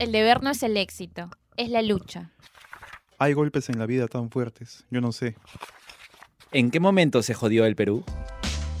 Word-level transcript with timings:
El 0.00 0.12
deber 0.12 0.42
no 0.42 0.48
es 0.48 0.62
el 0.62 0.78
éxito, 0.78 1.28
es 1.58 1.68
la 1.68 1.82
lucha. 1.82 2.30
Hay 3.18 3.34
golpes 3.34 3.68
en 3.68 3.78
la 3.78 3.84
vida 3.84 4.08
tan 4.08 4.30
fuertes, 4.30 4.86
yo 4.90 5.02
no 5.02 5.12
sé. 5.12 5.36
¿En 6.52 6.70
qué 6.70 6.80
momento 6.80 7.22
se 7.22 7.34
jodió 7.34 7.66
el 7.66 7.76
Perú? 7.76 8.02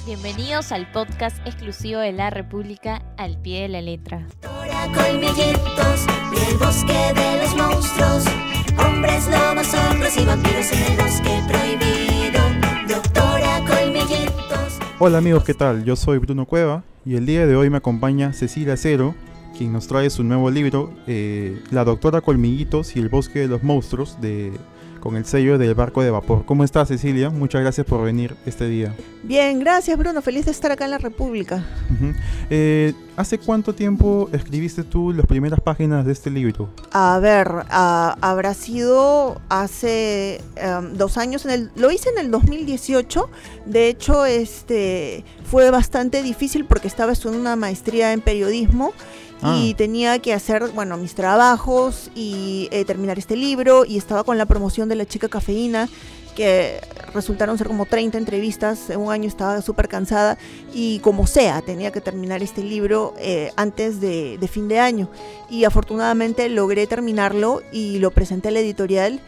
Bienvenidos 0.06 0.72
al 0.72 0.90
podcast 0.92 1.46
exclusivo 1.46 2.00
de 2.00 2.12
la 2.12 2.30
República 2.30 3.02
al 3.18 3.38
pie 3.42 3.60
de 3.60 3.68
la 3.68 3.82
letra. 3.82 4.26
Doctora 4.40 4.86
Colmillitos 4.94 6.06
y 6.32 6.50
el 6.52 6.56
bosque 6.56 7.12
de 7.14 7.42
los 7.42 7.54
monstruos. 7.54 8.24
Hombres, 8.78 9.28
lobos, 9.28 9.74
hombres 9.74 10.16
y 10.16 10.24
vampiros 10.24 10.72
en 10.72 10.82
el 10.84 10.96
bosque 10.96 11.42
prohibido. 11.46 12.40
Doctora 12.88 13.62
Colmillitos. 13.68 14.78
Hola 14.98 15.18
amigos, 15.18 15.44
¿qué 15.44 15.52
tal? 15.52 15.84
Yo 15.84 15.96
soy 15.96 16.16
Bruno 16.16 16.46
Cueva 16.46 16.82
y 17.04 17.16
el 17.16 17.26
día 17.26 17.46
de 17.46 17.56
hoy 17.56 17.68
me 17.68 17.76
acompaña 17.76 18.32
Cecilia 18.32 18.78
Cero, 18.78 19.14
quien 19.60 19.74
nos 19.74 19.86
trae 19.86 20.08
su 20.08 20.24
nuevo 20.24 20.50
libro, 20.50 20.90
eh, 21.06 21.60
La 21.70 21.84
Doctora 21.84 22.22
Colmillitos 22.22 22.96
y 22.96 22.98
el 22.98 23.10
Bosque 23.10 23.40
de 23.40 23.46
los 23.46 23.62
Monstruos, 23.62 24.18
de, 24.18 24.52
con 25.00 25.16
el 25.16 25.26
sello 25.26 25.58
del 25.58 25.74
barco 25.74 26.02
de 26.02 26.10
vapor. 26.10 26.46
¿Cómo 26.46 26.64
estás 26.64 26.88
Cecilia? 26.88 27.28
Muchas 27.28 27.60
gracias 27.60 27.86
por 27.86 28.02
venir 28.02 28.34
este 28.46 28.66
día. 28.66 28.96
Bien, 29.22 29.60
gracias 29.60 29.98
Bruno, 29.98 30.22
feliz 30.22 30.46
de 30.46 30.52
estar 30.52 30.72
acá 30.72 30.86
en 30.86 30.92
la 30.92 30.96
República. 30.96 31.62
Eh, 32.48 32.94
¿Hace 33.18 33.36
cuánto 33.36 33.74
tiempo 33.74 34.30
escribiste 34.32 34.82
tú 34.82 35.12
las 35.12 35.26
primeras 35.26 35.60
páginas 35.60 36.06
de 36.06 36.12
este 36.12 36.30
libro? 36.30 36.70
A 36.92 37.18
ver, 37.18 37.46
ah, 37.68 38.16
habrá 38.22 38.54
sido 38.54 39.42
hace 39.50 40.40
em, 40.56 40.94
dos 40.94 41.18
años, 41.18 41.44
en 41.44 41.50
el, 41.50 41.70
lo 41.76 41.90
hice 41.90 42.08
en 42.08 42.18
el 42.18 42.30
2018, 42.30 43.28
de 43.66 43.88
hecho 43.88 44.24
este 44.24 45.22
fue 45.44 45.70
bastante 45.70 46.22
difícil 46.22 46.64
porque 46.64 46.88
estaba 46.88 47.12
estudiando 47.12 47.42
una 47.42 47.56
maestría 47.56 48.14
en 48.14 48.22
periodismo 48.22 48.94
y 49.42 49.72
Ah. 49.72 49.76
tenía 49.76 50.18
que 50.18 50.32
hacer, 50.34 50.68
bueno, 50.74 50.96
mis 50.96 51.14
trabajos 51.14 52.10
y 52.14 52.68
eh, 52.70 52.84
terminar 52.84 53.18
este 53.18 53.36
libro 53.36 53.84
y 53.84 53.96
estaba 53.96 54.24
con 54.24 54.38
la 54.38 54.46
promoción 54.46 54.88
de 54.88 54.96
la 54.96 55.06
chica 55.06 55.28
cafeína 55.28 55.88
que 56.34 56.80
resultaron 57.12 57.58
ser 57.58 57.66
como 57.66 57.86
30 57.86 58.16
entrevistas, 58.16 58.88
en 58.88 59.00
un 59.00 59.10
año 59.12 59.26
estaba 59.26 59.60
súper 59.62 59.88
cansada 59.88 60.38
y 60.72 61.00
como 61.00 61.26
sea, 61.26 61.60
tenía 61.60 61.90
que 61.90 62.00
terminar 62.00 62.42
este 62.42 62.62
libro 62.62 63.14
eh, 63.18 63.50
antes 63.56 64.00
de, 64.00 64.38
de 64.38 64.48
fin 64.48 64.68
de 64.68 64.78
año 64.78 65.10
y 65.50 65.64
afortunadamente 65.64 66.48
logré 66.48 66.86
terminarlo 66.86 67.62
y 67.72 67.98
lo 67.98 68.10
presenté 68.12 68.48
a 68.48 68.50
la 68.52 68.60
editorial 68.60 69.20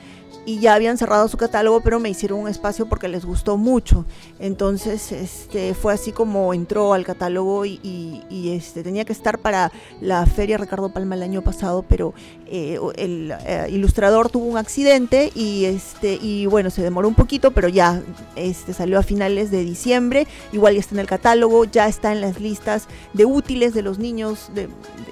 y 0.44 0.58
ya 0.58 0.74
habían 0.74 0.98
cerrado 0.98 1.28
su 1.28 1.36
catálogo, 1.36 1.80
pero 1.82 2.00
me 2.00 2.10
hicieron 2.10 2.40
un 2.40 2.48
espacio 2.48 2.86
porque 2.88 3.06
les 3.08 3.24
gustó 3.24 3.56
mucho. 3.56 4.04
Entonces, 4.40 5.12
este, 5.12 5.72
fue 5.74 5.92
así 5.94 6.10
como 6.10 6.52
entró 6.52 6.94
al 6.94 7.04
catálogo 7.04 7.64
y, 7.64 8.20
este, 8.52 8.82
tenía 8.82 9.04
que 9.04 9.12
estar 9.12 9.38
para 9.38 9.70
la 10.00 10.26
Feria 10.26 10.58
Ricardo 10.58 10.92
Palma 10.92 11.14
el 11.14 11.22
año 11.22 11.42
pasado, 11.42 11.84
pero 11.88 12.12
eh, 12.46 12.78
el 12.96 13.32
eh, 13.46 13.66
ilustrador 13.70 14.30
tuvo 14.30 14.46
un 14.46 14.58
accidente 14.58 15.30
y, 15.34 15.66
este, 15.66 16.18
y 16.20 16.46
bueno, 16.46 16.70
se 16.70 16.82
demoró 16.82 17.06
un 17.06 17.14
poquito, 17.14 17.52
pero 17.52 17.68
ya 17.68 18.02
este, 18.34 18.72
salió 18.74 18.98
a 18.98 19.02
finales 19.04 19.50
de 19.52 19.62
diciembre. 19.64 20.27
Igual 20.52 20.74
ya 20.74 20.80
está 20.80 20.94
en 20.96 21.00
el 21.00 21.06
catálogo, 21.06 21.64
ya 21.66 21.86
está 21.86 22.10
en 22.12 22.20
las 22.20 22.40
listas 22.40 22.88
de 23.12 23.24
útiles 23.27 23.74
de 23.74 23.82
los 23.82 23.98
niños 24.00 24.50
de, 24.54 24.68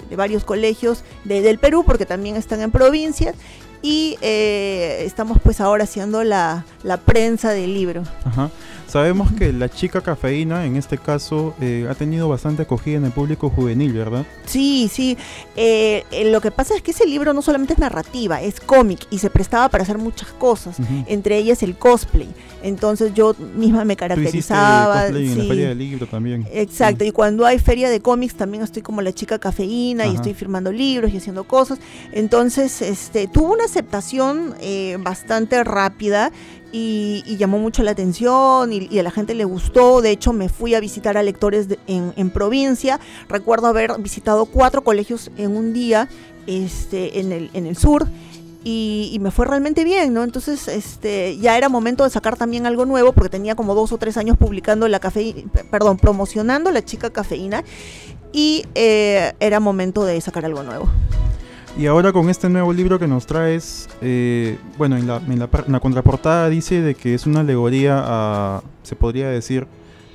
de- 0.08 0.16
varios 0.16 0.44
colegios 0.44 1.04
de- 1.24 1.40
del 1.40 1.58
Perú, 1.58 1.84
porque 1.86 2.04
también 2.04 2.34
están 2.36 2.60
en 2.62 2.72
provincias. 2.72 3.36
Y 3.82 4.18
eh, 4.20 5.02
estamos 5.06 5.38
pues 5.42 5.60
ahora 5.60 5.84
haciendo 5.84 6.22
la, 6.22 6.64
la 6.82 6.98
prensa 6.98 7.50
del 7.50 7.72
libro. 7.74 8.02
Sabemos 8.90 9.30
que 9.30 9.52
la 9.52 9.68
chica 9.68 10.00
cafeína, 10.00 10.66
en 10.66 10.74
este 10.74 10.98
caso, 10.98 11.54
eh, 11.60 11.86
ha 11.88 11.94
tenido 11.94 12.28
bastante 12.28 12.62
acogida 12.62 12.96
en 12.96 13.04
el 13.04 13.12
público 13.12 13.48
juvenil, 13.48 13.92
¿verdad? 13.92 14.26
Sí, 14.46 14.90
sí. 14.92 15.16
Eh, 15.54 16.02
eh, 16.10 16.28
lo 16.28 16.40
que 16.40 16.50
pasa 16.50 16.74
es 16.74 16.82
que 16.82 16.90
ese 16.90 17.06
libro 17.06 17.32
no 17.32 17.40
solamente 17.40 17.74
es 17.74 17.78
narrativa, 17.78 18.42
es 18.42 18.58
cómic 18.58 19.06
y 19.08 19.18
se 19.18 19.30
prestaba 19.30 19.68
para 19.68 19.84
hacer 19.84 19.96
muchas 19.96 20.30
cosas, 20.32 20.76
entre 21.06 21.38
ellas 21.38 21.62
el 21.62 21.76
cosplay. 21.76 22.28
Entonces 22.64 23.14
yo 23.14 23.36
misma 23.54 23.84
me 23.84 23.94
Tú 23.94 24.00
caracterizaba. 24.00 25.02
cosplay 25.02 25.30
en 25.30 25.38
la 25.38 25.44
feria 25.44 25.68
del 25.68 25.78
libro 25.78 26.06
también. 26.08 26.48
Exacto, 26.50 27.04
y 27.04 27.12
cuando 27.12 27.46
hay 27.46 27.60
feria 27.60 27.90
de 27.90 28.00
cómics 28.00 28.34
también 28.34 28.64
estoy 28.64 28.82
como 28.82 29.02
la 29.02 29.12
chica 29.12 29.38
cafeína 29.38 30.08
y 30.08 30.16
estoy 30.16 30.34
firmando 30.34 30.72
libros 30.72 31.12
y 31.14 31.18
haciendo 31.18 31.44
cosas. 31.44 31.78
Entonces, 32.10 32.82
este, 32.82 33.28
tuvo 33.28 33.52
una 33.52 33.66
aceptación 33.66 34.56
eh, 34.60 34.98
bastante 35.00 35.62
rápida 35.62 36.32
y, 36.72 37.36
llamó 37.36 37.58
mucho 37.58 37.82
la 37.82 37.92
atención 37.92 38.72
y, 38.72 38.88
y 38.90 38.98
a 38.98 39.02
la 39.02 39.10
gente 39.10 39.34
le 39.34 39.44
gustó. 39.44 40.00
De 40.00 40.10
hecho, 40.10 40.32
me 40.32 40.48
fui 40.48 40.74
a 40.74 40.80
visitar 40.80 41.16
a 41.16 41.22
lectores 41.22 41.66
en, 41.86 42.30
provincia. 42.30 43.00
Recuerdo 43.28 43.66
haber 43.66 43.98
visitado 43.98 44.46
cuatro 44.46 44.82
colegios 44.82 45.30
en 45.36 45.56
un 45.56 45.72
día 45.72 46.08
este, 46.46 47.20
en, 47.20 47.32
el, 47.32 47.50
en 47.54 47.66
el 47.66 47.76
sur. 47.76 48.06
Y, 48.62 49.10
y 49.14 49.18
me 49.20 49.30
fue 49.30 49.46
realmente 49.46 49.84
bien, 49.84 50.12
¿no? 50.12 50.22
Entonces, 50.22 50.68
este, 50.68 51.38
ya 51.38 51.56
era 51.56 51.70
momento 51.70 52.04
de 52.04 52.10
sacar 52.10 52.36
también 52.36 52.66
algo 52.66 52.84
nuevo, 52.84 53.12
porque 53.12 53.30
tenía 53.30 53.54
como 53.54 53.74
dos 53.74 53.90
o 53.92 53.96
tres 53.96 54.18
años 54.18 54.36
publicando 54.36 54.86
la 54.86 55.00
cafeína, 55.00 55.50
perdón, 55.70 55.96
promocionando 55.96 56.70
la 56.70 56.84
chica 56.84 57.08
cafeína, 57.08 57.64
y 58.34 58.66
eh, 58.74 59.32
era 59.40 59.60
momento 59.60 60.04
de 60.04 60.20
sacar 60.20 60.44
algo 60.44 60.62
nuevo. 60.62 60.90
Y 61.78 61.86
ahora 61.86 62.12
con 62.12 62.28
este 62.28 62.48
nuevo 62.48 62.72
libro 62.72 62.98
que 62.98 63.06
nos 63.06 63.26
traes, 63.26 63.88
eh, 64.02 64.58
bueno, 64.76 64.96
en 64.96 65.06
la, 65.06 65.16
en, 65.18 65.38
la, 65.38 65.80
contraportada 65.80 66.48
dice 66.48 66.82
de 66.82 66.94
que 66.94 67.14
es 67.14 67.26
una 67.26 67.40
alegoría 67.40 68.02
a, 68.04 68.62
se 68.82 68.96
podría 68.96 69.28
decir, 69.28 69.66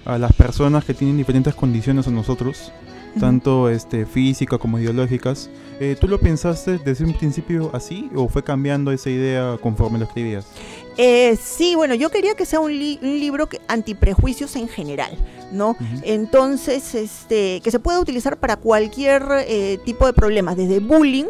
a 0.04 0.18
las 0.18 0.34
personas 0.34 0.86
que 0.86 0.94
tienen 0.94 1.18
diferentes 1.18 1.56
condiciones 1.56 2.08
a 2.08 2.12
nosotros, 2.12 2.72
tanto 3.20 3.70
este, 3.70 4.06
físicas 4.06 4.60
como 4.60 4.80
ideológicas. 4.80 5.50
Eh, 5.80 5.98
¿Tú 6.00 6.08
lo 6.08 6.20
pensaste 6.20 6.78
desde 6.78 7.04
un 7.04 7.14
principio 7.14 7.70
así 7.74 8.10
o 8.16 8.28
fue 8.30 8.44
cambiando 8.44 8.92
esa 8.92 9.10
idea 9.10 9.58
conforme 9.62 10.00
lo 10.00 10.06
escribías? 10.06 10.46
Eh, 10.98 11.38
sí, 11.42 11.76
bueno, 11.76 11.94
yo 11.96 12.10
quería 12.10 12.36
que 12.36 12.46
sea 12.46 12.62
un, 12.62 12.72
li- 12.72 13.00
un 13.02 13.20
libro 13.20 13.48
que, 13.50 13.60
antiprejuicios 13.68 14.56
en 14.56 14.70
general, 14.70 15.18
¿no? 15.52 15.76
Entonces, 16.04 16.96
este, 16.96 17.60
que 17.62 17.72
se 17.72 17.80
pueda 17.80 18.00
utilizar 18.00 18.38
para 18.38 18.56
cualquier 18.56 19.24
eh, 19.48 19.78
tipo 19.84 20.06
de 20.06 20.14
problemas, 20.14 20.56
desde 20.56 20.80
bullying 20.80 21.26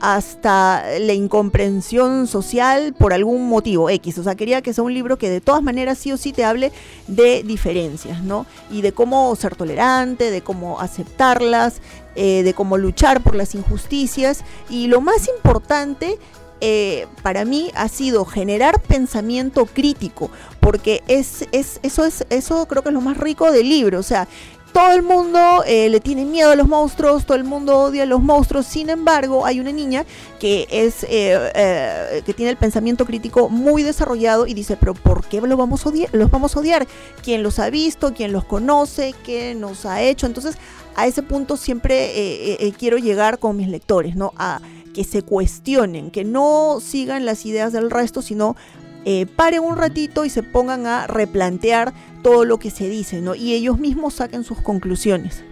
hasta 0.00 0.98
la 0.98 1.12
incomprensión 1.12 2.26
social 2.26 2.94
por 2.98 3.12
algún 3.12 3.48
motivo 3.48 3.90
X. 3.90 4.18
O 4.18 4.22
sea, 4.22 4.34
quería 4.34 4.62
que 4.62 4.72
sea 4.72 4.82
un 4.82 4.94
libro 4.94 5.18
que 5.18 5.28
de 5.28 5.40
todas 5.40 5.62
maneras 5.62 5.98
sí 5.98 6.10
o 6.10 6.16
sí 6.16 6.32
te 6.32 6.44
hable 6.44 6.72
de 7.06 7.42
diferencias, 7.42 8.22
¿no? 8.22 8.46
Y 8.70 8.80
de 8.80 8.92
cómo 8.92 9.34
ser 9.36 9.56
tolerante, 9.56 10.30
de 10.30 10.40
cómo 10.40 10.80
aceptarlas, 10.80 11.80
eh, 12.16 12.42
de 12.42 12.54
cómo 12.54 12.78
luchar 12.78 13.22
por 13.22 13.36
las 13.36 13.54
injusticias. 13.54 14.42
Y 14.70 14.86
lo 14.86 15.00
más 15.00 15.28
importante 15.28 16.18
eh, 16.62 17.06
para 17.22 17.44
mí 17.44 17.70
ha 17.74 17.88
sido 17.88 18.24
generar 18.24 18.82
pensamiento 18.82 19.64
crítico, 19.64 20.30
porque 20.60 21.02
es, 21.08 21.46
es, 21.52 21.80
eso, 21.82 22.04
es, 22.04 22.26
eso 22.28 22.66
creo 22.66 22.82
que 22.82 22.90
es 22.90 22.94
lo 22.94 23.00
más 23.00 23.16
rico 23.16 23.50
del 23.50 23.68
libro. 23.68 23.98
O 23.98 24.02
sea, 24.02 24.28
todo 24.72 24.92
el 24.92 25.02
mundo 25.02 25.62
eh, 25.66 25.88
le 25.88 26.00
tiene 26.00 26.24
miedo 26.24 26.50
a 26.50 26.56
los 26.56 26.68
monstruos, 26.68 27.24
todo 27.24 27.36
el 27.36 27.44
mundo 27.44 27.76
odia 27.78 28.04
a 28.04 28.06
los 28.06 28.22
monstruos. 28.22 28.66
Sin 28.66 28.90
embargo, 28.90 29.44
hay 29.44 29.60
una 29.60 29.72
niña 29.72 30.04
que 30.38 30.66
es 30.70 31.04
eh, 31.04 31.50
eh, 31.54 32.22
que 32.24 32.34
tiene 32.34 32.50
el 32.50 32.56
pensamiento 32.56 33.04
crítico 33.04 33.48
muy 33.48 33.82
desarrollado 33.82 34.46
y 34.46 34.54
dice, 34.54 34.76
pero 34.76 34.94
¿por 34.94 35.26
qué 35.26 35.40
los 35.40 35.58
vamos 35.58 35.86
a 35.86 36.60
odiar? 36.60 36.86
¿Quién 37.22 37.42
los 37.42 37.58
ha 37.58 37.70
visto? 37.70 38.14
¿Quién 38.14 38.32
los 38.32 38.44
conoce? 38.44 39.14
¿Qué 39.24 39.54
nos 39.54 39.86
ha 39.86 40.02
hecho? 40.02 40.26
Entonces, 40.26 40.56
a 40.96 41.06
ese 41.06 41.22
punto 41.22 41.56
siempre 41.56 42.74
quiero 42.78 42.98
llegar 42.98 43.38
con 43.38 43.56
mis 43.56 43.68
lectores, 43.68 44.16
¿no? 44.16 44.32
A 44.36 44.60
que 44.92 45.04
se 45.04 45.22
cuestionen, 45.22 46.10
que 46.10 46.24
no 46.24 46.78
sigan 46.80 47.24
las 47.24 47.46
ideas 47.46 47.72
del 47.72 47.90
resto, 47.90 48.22
sino 48.22 48.56
eh, 49.04 49.26
paren 49.26 49.60
un 49.62 49.76
ratito 49.76 50.24
y 50.24 50.30
se 50.30 50.42
pongan 50.42 50.86
a 50.86 51.06
replantear 51.06 51.92
todo 52.22 52.44
lo 52.44 52.58
que 52.58 52.70
se 52.70 52.88
dice, 52.88 53.20
¿no? 53.20 53.34
Y 53.34 53.52
ellos 53.54 53.78
mismos 53.78 54.14
saquen 54.14 54.44
sus 54.44 54.60
conclusiones. 54.60 55.42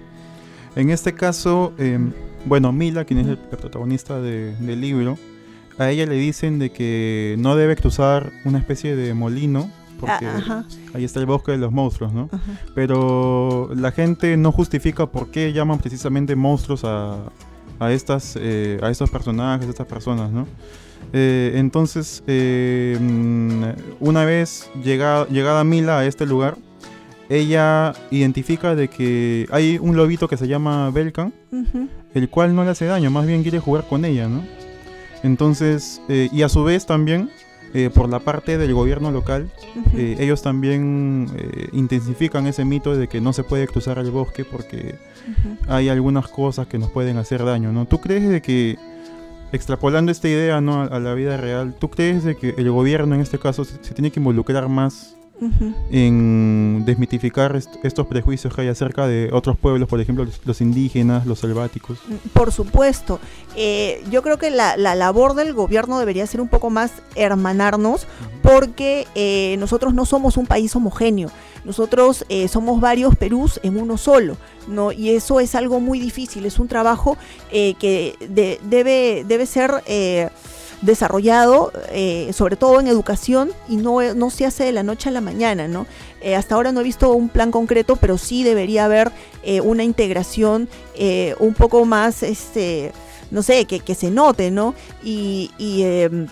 En 0.76 0.90
este 0.90 1.14
caso, 1.14 1.72
eh, 1.78 1.98
bueno, 2.44 2.72
Mila, 2.72 3.04
quien 3.04 3.20
es 3.20 3.26
el 3.26 3.38
protagonista 3.38 4.20
de- 4.20 4.54
del 4.56 4.80
libro, 4.80 5.18
a 5.78 5.90
ella 5.90 6.06
le 6.06 6.14
dicen 6.16 6.58
de 6.58 6.70
que 6.70 7.36
no 7.38 7.56
debe 7.56 7.76
cruzar 7.76 8.30
una 8.44 8.58
especie 8.58 8.94
de 8.96 9.14
molino, 9.14 9.70
porque 10.00 10.26
Ah, 10.26 10.64
ahí 10.94 11.04
está 11.04 11.18
el 11.20 11.26
bosque 11.26 11.52
de 11.52 11.58
los 11.58 11.72
monstruos, 11.72 12.12
¿no? 12.12 12.28
ajá. 12.30 12.52
Pero 12.74 13.70
la 13.74 13.90
gente 13.90 14.36
no 14.36 14.52
justifica 14.52 15.06
por 15.06 15.30
qué 15.30 15.52
llaman 15.52 15.78
precisamente 15.78 16.36
monstruos 16.36 16.84
a, 16.84 17.16
a, 17.80 17.92
estas, 17.92 18.36
eh, 18.40 18.78
a 18.82 18.90
estos 18.90 19.10
personajes, 19.10 19.66
a 19.66 19.70
estas 19.70 19.86
personas, 19.88 20.30
¿no? 20.30 20.46
Eh, 21.12 21.52
entonces, 21.56 22.22
eh, 22.26 22.98
una 24.00 24.24
vez 24.24 24.70
llega- 24.84 25.26
llegada 25.28 25.64
Mila 25.64 25.98
a 26.00 26.06
este 26.06 26.26
lugar, 26.26 26.56
ella 27.30 27.92
identifica 28.10 28.74
de 28.74 28.88
que 28.88 29.46
hay 29.50 29.78
un 29.80 29.96
lobito 29.96 30.28
que 30.28 30.36
se 30.36 30.48
llama 30.48 30.90
Belkan, 30.90 31.32
el 32.14 32.28
cual 32.28 32.54
no 32.54 32.64
le 32.64 32.70
hace 32.70 32.86
daño, 32.86 33.10
más 33.10 33.26
bien 33.26 33.42
quiere 33.42 33.58
jugar 33.58 33.84
con 33.88 34.04
ella, 34.04 34.28
¿no? 34.28 34.42
Entonces, 35.22 36.00
eh, 36.08 36.28
y 36.32 36.42
a 36.42 36.48
su 36.48 36.64
vez 36.64 36.86
también, 36.86 37.28
eh, 37.74 37.90
por 37.92 38.08
la 38.08 38.18
parte 38.20 38.56
del 38.56 38.72
gobierno 38.72 39.10
local, 39.10 39.50
eh, 39.94 40.16
ellos 40.20 40.40
también 40.42 41.26
intensifican 41.72 42.46
ese 42.46 42.64
mito 42.64 42.96
de 42.96 43.08
que 43.08 43.20
no 43.20 43.32
se 43.34 43.44
puede 43.44 43.66
cruzar 43.66 43.98
el 43.98 44.10
bosque 44.10 44.44
porque 44.44 44.94
hay 45.68 45.88
algunas 45.90 46.28
cosas 46.28 46.66
que 46.66 46.78
nos 46.78 46.90
pueden 46.90 47.18
hacer 47.18 47.44
daño, 47.44 47.72
¿no? 47.72 47.84
¿Tú 47.86 47.98
crees 48.00 48.26
de 48.28 48.40
que 48.40 48.78
extrapolando 49.52 50.12
esta 50.12 50.28
idea 50.28 50.60
¿no? 50.60 50.82
a, 50.82 51.00
la 51.00 51.14
vida 51.14 51.36
real, 51.36 51.74
¿tú 51.78 51.90
crees 51.90 52.24
de 52.24 52.36
que 52.36 52.54
el 52.56 52.70
gobierno 52.70 53.14
en 53.14 53.20
este 53.20 53.38
caso 53.38 53.64
se, 53.64 53.82
se 53.82 53.94
tiene 53.94 54.10
que 54.10 54.20
involucrar 54.20 54.68
más 54.68 55.17
En 55.90 56.84
desmitificar 56.84 57.54
est- 57.56 57.74
estos 57.84 58.06
prejuicios 58.06 58.54
que 58.54 58.62
hay 58.62 58.68
acerca 58.68 59.06
de 59.06 59.30
otros 59.32 59.56
pueblos, 59.56 59.88
por 59.88 60.00
ejemplo, 60.00 60.24
los, 60.24 60.40
los 60.44 60.60
indígenas, 60.60 61.26
los 61.26 61.38
selváticos? 61.38 61.98
Por 62.32 62.52
supuesto. 62.52 63.20
Eh, 63.56 64.02
yo 64.10 64.22
creo 64.22 64.38
que 64.38 64.50
la, 64.50 64.76
la 64.76 64.94
labor 64.94 65.34
del 65.34 65.54
gobierno 65.54 65.98
debería 65.98 66.26
ser 66.26 66.40
un 66.40 66.48
poco 66.48 66.70
más 66.70 66.90
hermanarnos 67.14 68.06
porque 68.42 69.06
eh, 69.14 69.56
nosotros 69.58 69.94
no 69.94 70.06
somos 70.06 70.36
un 70.36 70.46
país 70.46 70.74
homogéneo. 70.74 71.30
Nosotros 71.64 72.24
eh, 72.28 72.48
somos 72.48 72.80
varios 72.80 73.14
Perús 73.16 73.60
en 73.62 73.78
uno 73.80 73.96
solo, 73.98 74.36
¿no? 74.68 74.90
Y 74.92 75.10
eso 75.10 75.40
es 75.40 75.54
algo 75.54 75.80
muy 75.80 75.98
difícil, 76.00 76.46
es 76.46 76.58
un 76.58 76.68
trabajo 76.68 77.16
que 77.50 78.14
de- 78.28 78.58
debe, 78.64 79.24
debe 79.26 79.44
ser 79.46 79.70
desarrollado, 80.82 81.72
eh, 81.90 82.30
sobre 82.32 82.56
todo 82.56 82.80
en 82.80 82.86
educación, 82.86 83.50
y 83.68 83.76
no, 83.76 84.00
no 84.14 84.30
se 84.30 84.46
hace 84.46 84.64
de 84.64 84.72
la 84.72 84.82
noche 84.82 85.08
a 85.08 85.12
la 85.12 85.20
mañana, 85.20 85.68
¿no? 85.68 85.86
Eh, 86.20 86.34
hasta 86.34 86.54
ahora 86.54 86.72
no 86.72 86.80
he 86.80 86.84
visto 86.84 87.12
un 87.12 87.28
plan 87.28 87.50
concreto, 87.50 87.96
pero 87.96 88.18
sí 88.18 88.42
debería 88.42 88.84
haber 88.84 89.12
eh, 89.42 89.60
una 89.60 89.84
integración 89.84 90.68
eh, 90.94 91.34
un 91.38 91.54
poco 91.54 91.84
más, 91.84 92.22
este, 92.22 92.92
no 93.30 93.42
sé, 93.42 93.64
que, 93.66 93.80
que 93.80 93.94
se 93.94 94.10
note, 94.10 94.50
¿no? 94.50 94.74
Y, 95.02 95.50
em, 95.58 96.26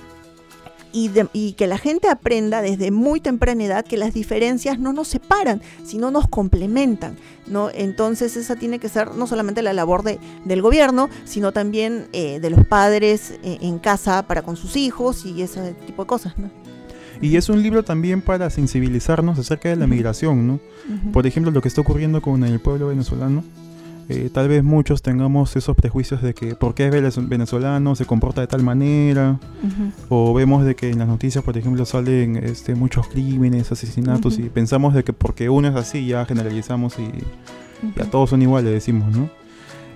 y, 0.93 1.09
de- 1.09 1.29
y 1.33 1.53
que 1.53 1.67
la 1.67 1.79
gente 1.79 2.09
aprenda 2.09 2.63
desde 2.63 2.91
muy 2.91 3.21
temprana 3.21 3.65
edad 3.65 3.85
que 3.85 3.97
las 3.97 4.15
diferencias 4.15 4.79
no 4.79 4.93
nos 4.93 5.09
separan, 5.09 5.61
sino 5.85 6.11
nos 6.11 6.27
complementan, 6.29 7.17
¿no? 7.47 7.69
Entonces 7.75 8.37
esa 8.37 8.57
tiene 8.57 8.79
que 8.79 8.89
ser 8.89 9.15
no 9.15 9.27
solamente 9.27 9.63
la 9.63 9.73
labor 9.73 10.03
de, 10.03 10.19
del 10.45 10.63
gobierno, 10.63 11.09
sino 11.25 11.53
también 11.53 12.09
eh, 12.13 12.41
de 12.41 12.51
los 12.51 12.65
padres 12.67 13.35
eh, 13.43 13.59
en 13.61 13.79
casa 13.79 14.27
para 14.27 14.43
con 14.43 14.57
sus 14.57 14.77
hijos 14.77 15.25
y 15.27 15.43
ese 15.43 15.73
tipo 15.87 16.03
de 16.05 16.07
cosas, 16.09 16.39
¿no? 16.39 16.51
Y 17.21 17.37
es 17.37 17.49
un 17.49 17.63
libro 17.63 17.83
también 17.83 18.21
para 18.21 18.51
sensibilizarnos 18.51 19.39
acerca 19.39 19.71
de 19.71 19.77
la 19.77 19.87
migración, 19.87 20.47
¿no? 20.47 20.61
Por 21.13 21.27
ejemplo, 21.27 21.51
lo 21.51 21.63
que 21.63 21.69
está 21.69 21.81
ocurriendo 21.81 22.21
con 22.21 22.45
el 22.45 22.61
pueblo 22.61 22.89
venezolano. 22.89 23.43
Eh, 24.09 24.31
tal 24.33 24.49
vez 24.49 24.63
muchos 24.63 25.03
tengamos 25.03 25.57
esos 25.57 25.75
prejuicios 25.77 26.23
de 26.23 26.33
que 26.35 26.55
por 26.55 26.75
qué 26.75 26.87
es 26.87 26.93
venez- 26.95 27.29
venezolano, 27.29 27.95
se 27.97 28.05
comporta 28.07 28.41
de 28.41 28.47
tal 28.47 28.63
manera, 28.63 29.39
Ujú. 29.63 29.93
o 30.31 30.35
vemos 30.35 30.65
de 30.65 30.77
que 30.77 30.91
en 30.91 30.99
las 30.99 31.09
noticias, 31.09 31.43
por 31.43 31.57
ejemplo, 31.59 31.85
salen 31.85 32.37
este, 32.37 32.75
muchos 32.75 33.09
crímenes, 33.09 33.73
asesinatos, 33.73 34.35
Ujú. 34.35 34.47
y 34.47 34.49
pensamos 34.49 34.95
de 34.95 35.03
que 35.05 35.13
porque 35.13 35.49
uno 35.49 35.69
es 35.69 35.75
así 35.75 36.07
ya 36.07 36.25
generalizamos 36.25 36.95
y 36.99 37.09
ya 37.97 38.03
Ujú. 38.03 38.11
todos 38.11 38.31
son 38.31 38.43
iguales, 38.43 38.73
decimos, 38.73 39.15
¿no? 39.17 39.29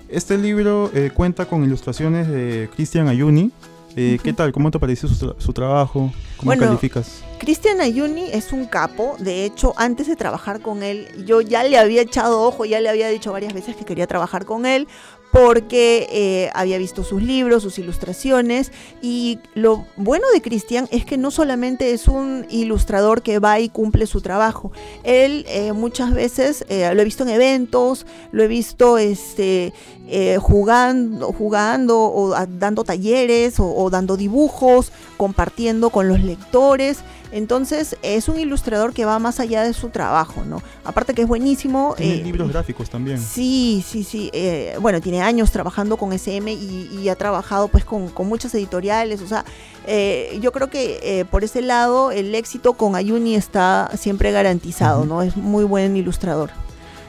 Este 0.09 0.37
libro 0.37 0.91
eh, 0.93 1.09
cuenta 1.13 1.45
con 1.45 1.63
ilustraciones 1.63 2.27
de 2.27 2.69
Cristian 2.75 3.07
Ayuni. 3.07 3.51
Eh, 3.95 4.19
¿Qué 4.23 4.33
tal? 4.33 4.51
¿Cómo 4.51 4.71
te 4.71 4.79
pareció 4.79 5.09
su, 5.09 5.15
tra- 5.27 5.35
su 5.37 5.53
trabajo? 5.53 6.11
¿Cómo 6.37 6.47
Bueno, 6.49 6.63
calificas? 6.65 7.23
Cristian 7.39 7.81
Ayuni 7.81 8.25
es 8.31 8.51
un 8.53 8.65
capo, 8.65 9.15
de 9.19 9.45
hecho 9.45 9.73
antes 9.77 10.07
de 10.07 10.15
trabajar 10.15 10.61
con 10.61 10.83
él 10.83 11.07
yo 11.25 11.41
ya 11.41 11.63
le 11.63 11.77
había 11.77 12.01
echado 12.01 12.41
ojo, 12.41 12.65
ya 12.65 12.79
le 12.79 12.89
había 12.89 13.09
dicho 13.09 13.31
varias 13.31 13.53
veces 13.53 13.75
que 13.75 13.83
quería 13.83 14.07
trabajar 14.07 14.45
con 14.45 14.65
él 14.65 14.87
porque 15.31 16.07
eh, 16.11 16.49
había 16.53 16.77
visto 16.77 17.03
sus 17.03 17.23
libros, 17.23 17.63
sus 17.63 17.79
ilustraciones 17.79 18.71
y 19.01 19.39
lo 19.53 19.85
bueno 19.95 20.25
de 20.33 20.41
Cristian 20.41 20.87
es 20.91 21.05
que 21.05 21.17
no 21.17 21.31
solamente 21.31 21.91
es 21.91 22.07
un 22.07 22.45
ilustrador 22.49 23.21
que 23.21 23.39
va 23.39 23.59
y 23.59 23.69
cumple 23.69 24.07
su 24.07 24.21
trabajo, 24.21 24.71
él 25.03 25.45
eh, 25.47 25.71
muchas 25.73 26.13
veces 26.13 26.65
eh, 26.69 26.91
lo 26.93 27.01
he 27.01 27.05
visto 27.05 27.23
en 27.23 27.29
eventos, 27.29 28.05
lo 28.31 28.43
he 28.43 28.47
visto 28.47 28.97
este, 28.97 29.73
eh, 30.07 30.37
jugando, 30.41 31.31
jugando 31.31 31.99
o 32.01 32.35
dando 32.47 32.83
talleres 32.83 33.55
o 33.59 33.89
dando 33.89 34.17
dibujos, 34.17 34.91
compartiendo 35.17 35.89
con 35.89 36.07
los 36.07 36.21
lectores. 36.21 36.99
Entonces 37.31 37.97
es 38.01 38.27
un 38.27 38.39
ilustrador 38.39 38.93
que 38.93 39.05
va 39.05 39.19
más 39.19 39.39
allá 39.39 39.63
de 39.63 39.73
su 39.73 39.89
trabajo, 39.89 40.43
¿no? 40.45 40.61
Aparte 40.83 41.13
que 41.13 41.21
es 41.21 41.27
buenísimo. 41.27 41.93
Tiene 41.97 42.15
eh, 42.15 42.23
libros 42.23 42.49
gráficos 42.49 42.89
también. 42.89 43.19
Sí, 43.19 43.83
sí, 43.87 44.03
sí. 44.03 44.29
eh, 44.33 44.75
bueno, 44.81 44.99
tiene 45.01 45.21
años 45.21 45.51
trabajando 45.51 45.97
con 45.97 46.13
SM 46.13 46.51
y, 46.51 46.89
y 47.01 47.09
ha 47.09 47.15
trabajado 47.15 47.67
pues 47.67 47.85
con, 47.85 48.09
con 48.09 48.27
muchas 48.27 48.53
editoriales. 48.55 49.21
O 49.21 49.27
sea, 49.27 49.45
eh, 49.87 50.37
yo 50.41 50.51
creo 50.51 50.69
que 50.69 51.25
por 51.31 51.43
ese 51.43 51.61
lado 51.61 52.11
el 52.11 52.33
éxito 52.35 52.73
con 52.73 52.95
Ayuni 52.95 53.35
está 53.35 53.89
siempre 53.97 54.31
garantizado. 54.31 55.05
¿no? 55.05 55.21
Es 55.21 55.37
muy 55.37 55.63
buen 55.63 55.95
ilustrador. 55.95 56.49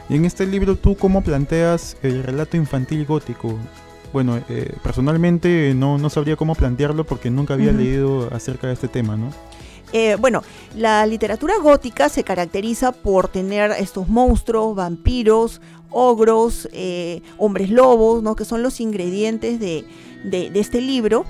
Y 0.09 0.17
en 0.17 0.25
este 0.25 0.47
libro, 0.47 0.77
¿tú 0.77 0.97
cómo 0.97 1.23
planteas 1.23 1.97
el 2.03 2.23
relato 2.23 2.57
infantil 2.57 3.07
gótico? 3.07 3.59
Bueno, 4.13 4.39
eh, 4.49 4.75
personalmente 4.83 5.73
no, 5.75 5.97
no 5.97 6.11
sabría 6.11 6.37
cómo 6.37 6.55
plantearlo 6.55 7.05
porque 7.05 7.31
nunca 7.31 7.55
había 7.55 7.73
leído 7.73 8.29
acerca 8.33 8.67
de 8.67 8.75
este 8.75 8.89
tema, 8.89 9.17
¿no? 9.17 9.31
Eh, 9.93 10.17
bueno, 10.19 10.43
la 10.77 11.05
literatura 11.07 11.59
gótica 11.59 12.09
se 12.09 12.25
caracteriza 12.25 12.93
por 12.93 13.29
tener 13.29 13.73
estos 13.73 14.09
monstruos, 14.09 14.75
vampiros, 14.75 15.61
ogros, 15.91 16.69
eh, 16.73 17.21
hombres 17.37 17.69
lobos, 17.71 18.23
¿no? 18.23 18.35
que 18.35 18.45
son 18.47 18.63
los 18.63 18.81
ingredientes 18.81 19.61
de, 19.61 19.85
de- 20.25 20.51
este 20.55 20.81
libro. 20.81 21.25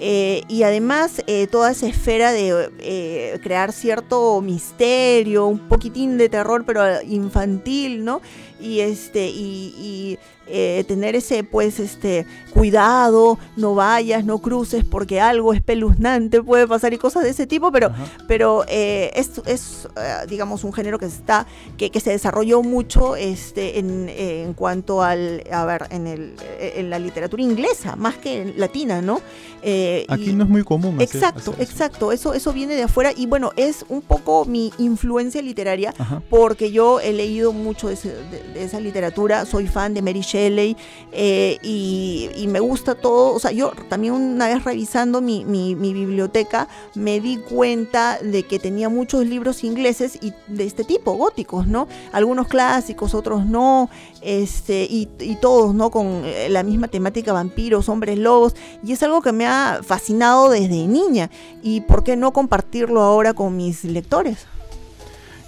Eh, 0.00 0.42
y 0.48 0.62
además 0.62 1.24
toda 1.50 1.72
esa 1.72 1.88
esfera 1.88 2.30
de 2.32 3.40
crear 3.42 3.72
cierto 3.72 4.40
misterio, 4.40 5.46
un 5.46 5.58
poquitín 5.68 6.18
de 6.18 6.28
terror, 6.28 6.64
pero 6.64 7.02
infantil, 7.02 8.04
¿no? 8.04 8.20
Y 8.60 8.78
este, 8.78 9.28
y, 9.28 10.18
eh, 10.50 10.84
tener 10.88 11.14
ese, 11.16 11.44
pues, 11.44 11.78
este, 11.80 12.26
cuidado, 12.52 13.38
no 13.56 13.74
vayas, 13.74 14.24
no 14.24 14.38
cruces, 14.40 14.84
porque 14.84 15.20
algo 15.20 15.52
espeluznante 15.54 16.42
puede 16.42 16.66
pasar 16.66 16.92
y 16.92 16.98
cosas 16.98 17.22
de 17.22 17.30
ese 17.30 17.46
tipo, 17.46 17.70
pero 17.72 17.86
Ajá. 17.88 18.04
pero 18.26 18.64
eh, 18.68 19.10
es, 19.14 19.30
es, 19.46 19.88
eh, 19.96 20.26
digamos 20.28 20.64
un 20.64 20.72
género 20.72 20.98
que 20.98 21.06
está 21.06 21.46
que, 21.76 21.90
que 21.90 22.00
se 22.00 22.10
desarrolló 22.10 22.62
mucho 22.62 23.16
este 23.16 23.78
en, 23.78 24.08
en 24.08 24.54
cuanto 24.54 25.02
al 25.02 25.44
a 25.52 25.64
ver 25.64 25.86
en 25.90 26.06
el 26.06 26.34
en 26.60 26.90
la 26.90 26.98
literatura 26.98 27.42
inglesa 27.42 27.96
más 27.96 28.16
que 28.16 28.42
en 28.42 28.58
latina 28.58 29.00
no 29.00 29.20
Eh, 29.60 30.04
Aquí 30.08 30.30
y- 30.30 30.34
no 30.34 30.44
es 30.44 30.50
muy 30.50 30.62
común. 30.62 31.00
exacto 31.00 31.50
hacer 31.50 31.62
eso. 31.62 31.72
exacto 31.72 32.12
eso 32.12 32.32
eso 32.32 32.52
viene 32.52 32.74
de 32.76 32.84
afuera 32.84 33.10
y 33.16 33.26
bueno 33.26 33.50
es 33.56 33.84
un 33.88 34.02
poco 34.02 34.44
mi 34.44 34.72
influencia 34.78 35.42
literaria 35.42 35.92
Ajá. 35.98 36.22
porque 36.30 36.70
yo 36.70 37.00
he 37.00 37.12
leído 37.12 37.52
mucho 37.52 37.88
de, 37.88 37.94
ese- 37.94 38.14
de- 38.30 38.52
de 38.54 38.64
esa 38.64 38.78
literatura, 38.78 39.44
soy 39.46 39.66
fan 39.66 39.94
de 39.94 40.02
Mary 40.02 40.20
Shelley 40.20 40.37
eh, 40.46 41.58
y, 41.62 42.46
me 42.48 42.60
gusta 42.60 42.94
todo, 42.94 43.34
o 43.34 43.38
sea, 43.38 43.50
yo 43.50 43.72
también 43.88 44.14
una 44.14 44.46
vez 44.46 44.64
revisando 44.64 45.20
mi, 45.20 45.44
mi- 45.44 45.74
biblioteca 45.74 46.68
me 46.94 47.20
di 47.20 47.36
cuenta 47.36 48.18
de 48.22 48.44
que 48.44 48.58
tenía 48.58 48.88
muchos 48.88 49.26
libros 49.26 49.64
ingleses 49.64 50.18
y 50.22 50.32
de 50.46 50.64
este 50.64 50.84
tipo, 50.84 51.12
góticos, 51.12 51.66
¿no? 51.66 51.88
Algunos 52.12 52.48
clásicos, 52.48 53.14
otros 53.14 53.44
no, 53.44 53.90
este, 54.22 54.84
y, 54.88 55.08
y 55.20 55.36
todos, 55.36 55.74
¿no? 55.74 55.90
Con 55.90 56.22
eh, 56.24 56.48
la 56.48 56.62
misma 56.62 56.88
temática, 56.88 57.32
vampiros, 57.32 57.88
hombres 57.88 58.18
lobos, 58.18 58.54
y 58.84 58.92
es 58.92 59.02
algo 59.02 59.20
que 59.20 59.32
me 59.32 59.46
ha 59.46 59.80
fascinado 59.82 60.50
desde 60.50 60.86
niña, 60.86 61.30
y 61.62 61.82
¿por 61.82 62.04
qué 62.04 62.16
no 62.16 62.32
compartirlo 62.32 63.02
ahora 63.02 63.34
con 63.34 63.56
mis 63.56 63.84
lectores? 63.84 64.46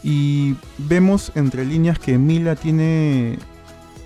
Y 0.02 0.54
vemos 0.78 1.30
entre 1.34 1.64
líneas 1.64 1.98
que 1.98 2.16
Mila 2.16 2.56
tiene 2.56 3.38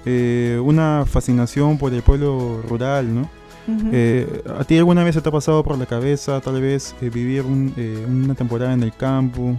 eh, 0.05 0.61
una 0.63 1.05
fascinación 1.07 1.79
por 1.79 1.93
el 1.93 2.03
pueblo 2.03 2.63
rural, 2.69 3.15
¿no? 3.15 3.29
Eh, 3.93 4.43
¿A 4.59 4.65
ti 4.65 4.77
alguna 4.77 5.05
vez 5.05 5.15
se 5.15 5.23
te 5.23 5.29
ha 5.31 5.33
pasado 5.33 5.65
por 5.65 5.79
la 5.79 5.87
cabeza 5.87 6.39
tal 6.41 6.61
vez 6.61 6.95
eh, 7.01 7.09
vivir 7.09 7.43
un, 7.43 7.73
eh, 7.77 8.05
una 8.07 8.35
temporada 8.35 8.73
en 8.75 8.83
el 8.83 8.93
campo? 8.93 9.57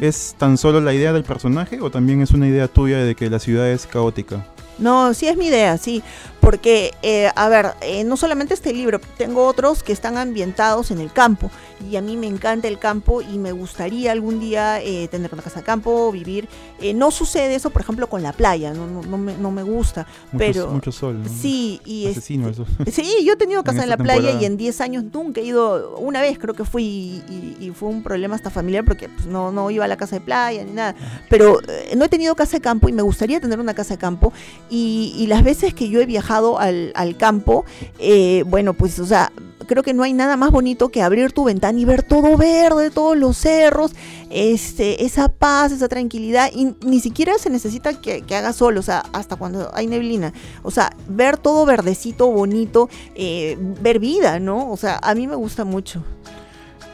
¿Es 0.00 0.34
tan 0.38 0.58
solo 0.58 0.80
la 0.80 0.92
idea 0.92 1.12
del 1.12 1.22
personaje 1.22 1.80
o 1.80 1.90
también 1.90 2.20
es 2.20 2.32
una 2.32 2.48
idea 2.48 2.66
tuya 2.66 2.98
de 2.98 3.14
que 3.14 3.30
la 3.30 3.38
ciudad 3.38 3.70
es 3.70 3.86
caótica? 3.86 4.44
No, 4.78 5.14
sí 5.14 5.28
es 5.28 5.36
mi 5.36 5.46
idea, 5.46 5.78
sí. 5.78 6.02
Porque, 6.42 6.92
eh, 7.02 7.30
a 7.36 7.48
ver, 7.48 7.74
eh, 7.82 8.02
no 8.02 8.16
solamente 8.16 8.52
este 8.52 8.72
libro, 8.74 9.00
tengo 9.16 9.46
otros 9.46 9.84
que 9.84 9.92
están 9.92 10.18
ambientados 10.18 10.90
en 10.90 10.98
el 11.00 11.12
campo. 11.12 11.52
Y 11.88 11.94
a 11.94 12.02
mí 12.02 12.16
me 12.16 12.26
encanta 12.26 12.66
el 12.66 12.80
campo 12.80 13.22
y 13.22 13.38
me 13.38 13.52
gustaría 13.52 14.10
algún 14.10 14.40
día 14.40 14.80
eh, 14.82 15.06
tener 15.08 15.32
una 15.32 15.40
casa 15.42 15.60
de 15.60 15.64
campo, 15.66 16.10
vivir. 16.10 16.48
Eh, 16.80 16.94
no 16.94 17.12
sucede 17.12 17.54
eso, 17.54 17.70
por 17.70 17.82
ejemplo, 17.82 18.08
con 18.08 18.24
la 18.24 18.32
playa, 18.32 18.74
no, 18.74 18.88
no, 18.88 19.02
no 19.02 19.18
me, 19.18 19.36
no 19.36 19.52
me 19.52 19.62
gusta. 19.62 20.04
Mucho, 20.32 20.38
Pero- 20.44 20.68
mucho 20.72 20.90
sol, 20.90 21.22
¿no? 21.22 21.28
Sí, 21.28 21.80
y 21.84 22.06
es- 22.06 22.18
Asesino 22.18 22.48
eso. 22.48 22.66
Sí, 22.92 23.24
yo 23.24 23.34
he 23.34 23.36
tenido 23.36 23.62
casa 23.62 23.78
en, 23.78 23.84
esta 23.84 23.96
la 23.96 24.02
playa 24.02 24.18
temporada. 24.20 24.42
y 24.42 24.44
en 24.46 24.56
10 24.56 24.80
años 24.80 25.04
nunca 25.14 25.40
he 25.40 25.44
ido, 25.44 25.96
una 25.98 26.20
vez 26.20 26.38
creo 26.40 26.54
que 26.54 26.64
fui 26.64 26.82
y, 26.84 27.22
y- 27.60 27.66
y 27.66 27.70
fue 27.70 27.88
un 27.88 28.02
problema 28.02 28.34
hasta 28.34 28.50
familiar 28.50 28.84
porque 28.84 29.08
pues, 29.08 29.26
no, 29.26 29.52
no 29.52 29.70
iba 29.70 29.84
a 29.84 29.88
la 29.88 29.96
casa 29.96 30.16
de 30.16 30.20
playa 30.22 30.64
ni 30.64 30.72
nada. 30.72 30.96
Pero 31.30 31.60
eh, 31.68 31.94
no 31.96 32.04
he 32.04 32.08
tenido 32.08 32.34
casa 32.34 32.56
de 32.56 32.60
campo 32.60 32.88
y 32.88 32.92
me 32.92 33.02
gustaría 33.02 33.38
tener 33.40 33.60
una 33.60 33.74
casa 33.74 33.94
de 33.94 33.98
campo. 33.98 34.32
Y, 34.68 35.14
y 35.16 35.28
las 35.28 35.44
veces 35.44 35.72
que 35.74 35.88
yo 35.88 36.00
he 36.00 36.06
viajado 36.06 36.31
al, 36.58 37.16
campo, 37.18 37.64
eh, 37.98 38.44
bueno, 38.46 38.74
pues, 38.74 38.98
o 38.98 39.06
sea, 39.06 39.32
creo 39.66 39.82
que 39.82 39.94
no 39.94 40.02
hay 40.02 40.12
nada 40.12 40.36
más 40.36 40.50
bonito 40.50 40.90
que 40.90 41.02
abrir 41.02 41.32
tu 41.32 41.44
ventana 41.44 41.78
y 41.78 41.84
ver 41.84 42.02
todo 42.02 42.36
verde, 42.36 42.90
todos 42.90 43.16
los 43.16 43.36
cerros, 43.36 43.92
este, 44.30 45.04
esa 45.04 45.28
paz, 45.28 45.72
esa 45.72 45.88
tranquilidad, 45.88 46.50
y 46.54 46.74
ni 46.84 47.00
siquiera 47.00 47.38
se 47.38 47.50
necesita 47.50 48.00
que, 48.00 48.22
que 48.22 48.36
haga 48.36 48.52
sol, 48.52 48.78
o 48.78 48.82
sea, 48.82 49.04
hasta 49.12 49.36
cuando 49.36 49.70
hay 49.74 49.86
neblina, 49.86 50.32
o 50.62 50.70
sea, 50.70 50.94
ver 51.08 51.36
todo 51.38 51.64
verdecito, 51.66 52.30
bonito, 52.30 52.88
eh, 53.14 53.56
ver 53.80 53.98
vida, 53.98 54.38
¿no? 54.40 54.70
O 54.70 54.76
sea, 54.76 54.98
a 55.02 55.14
mí 55.14 55.26
me 55.26 55.36
gusta 55.36 55.64
mucho. 55.64 56.02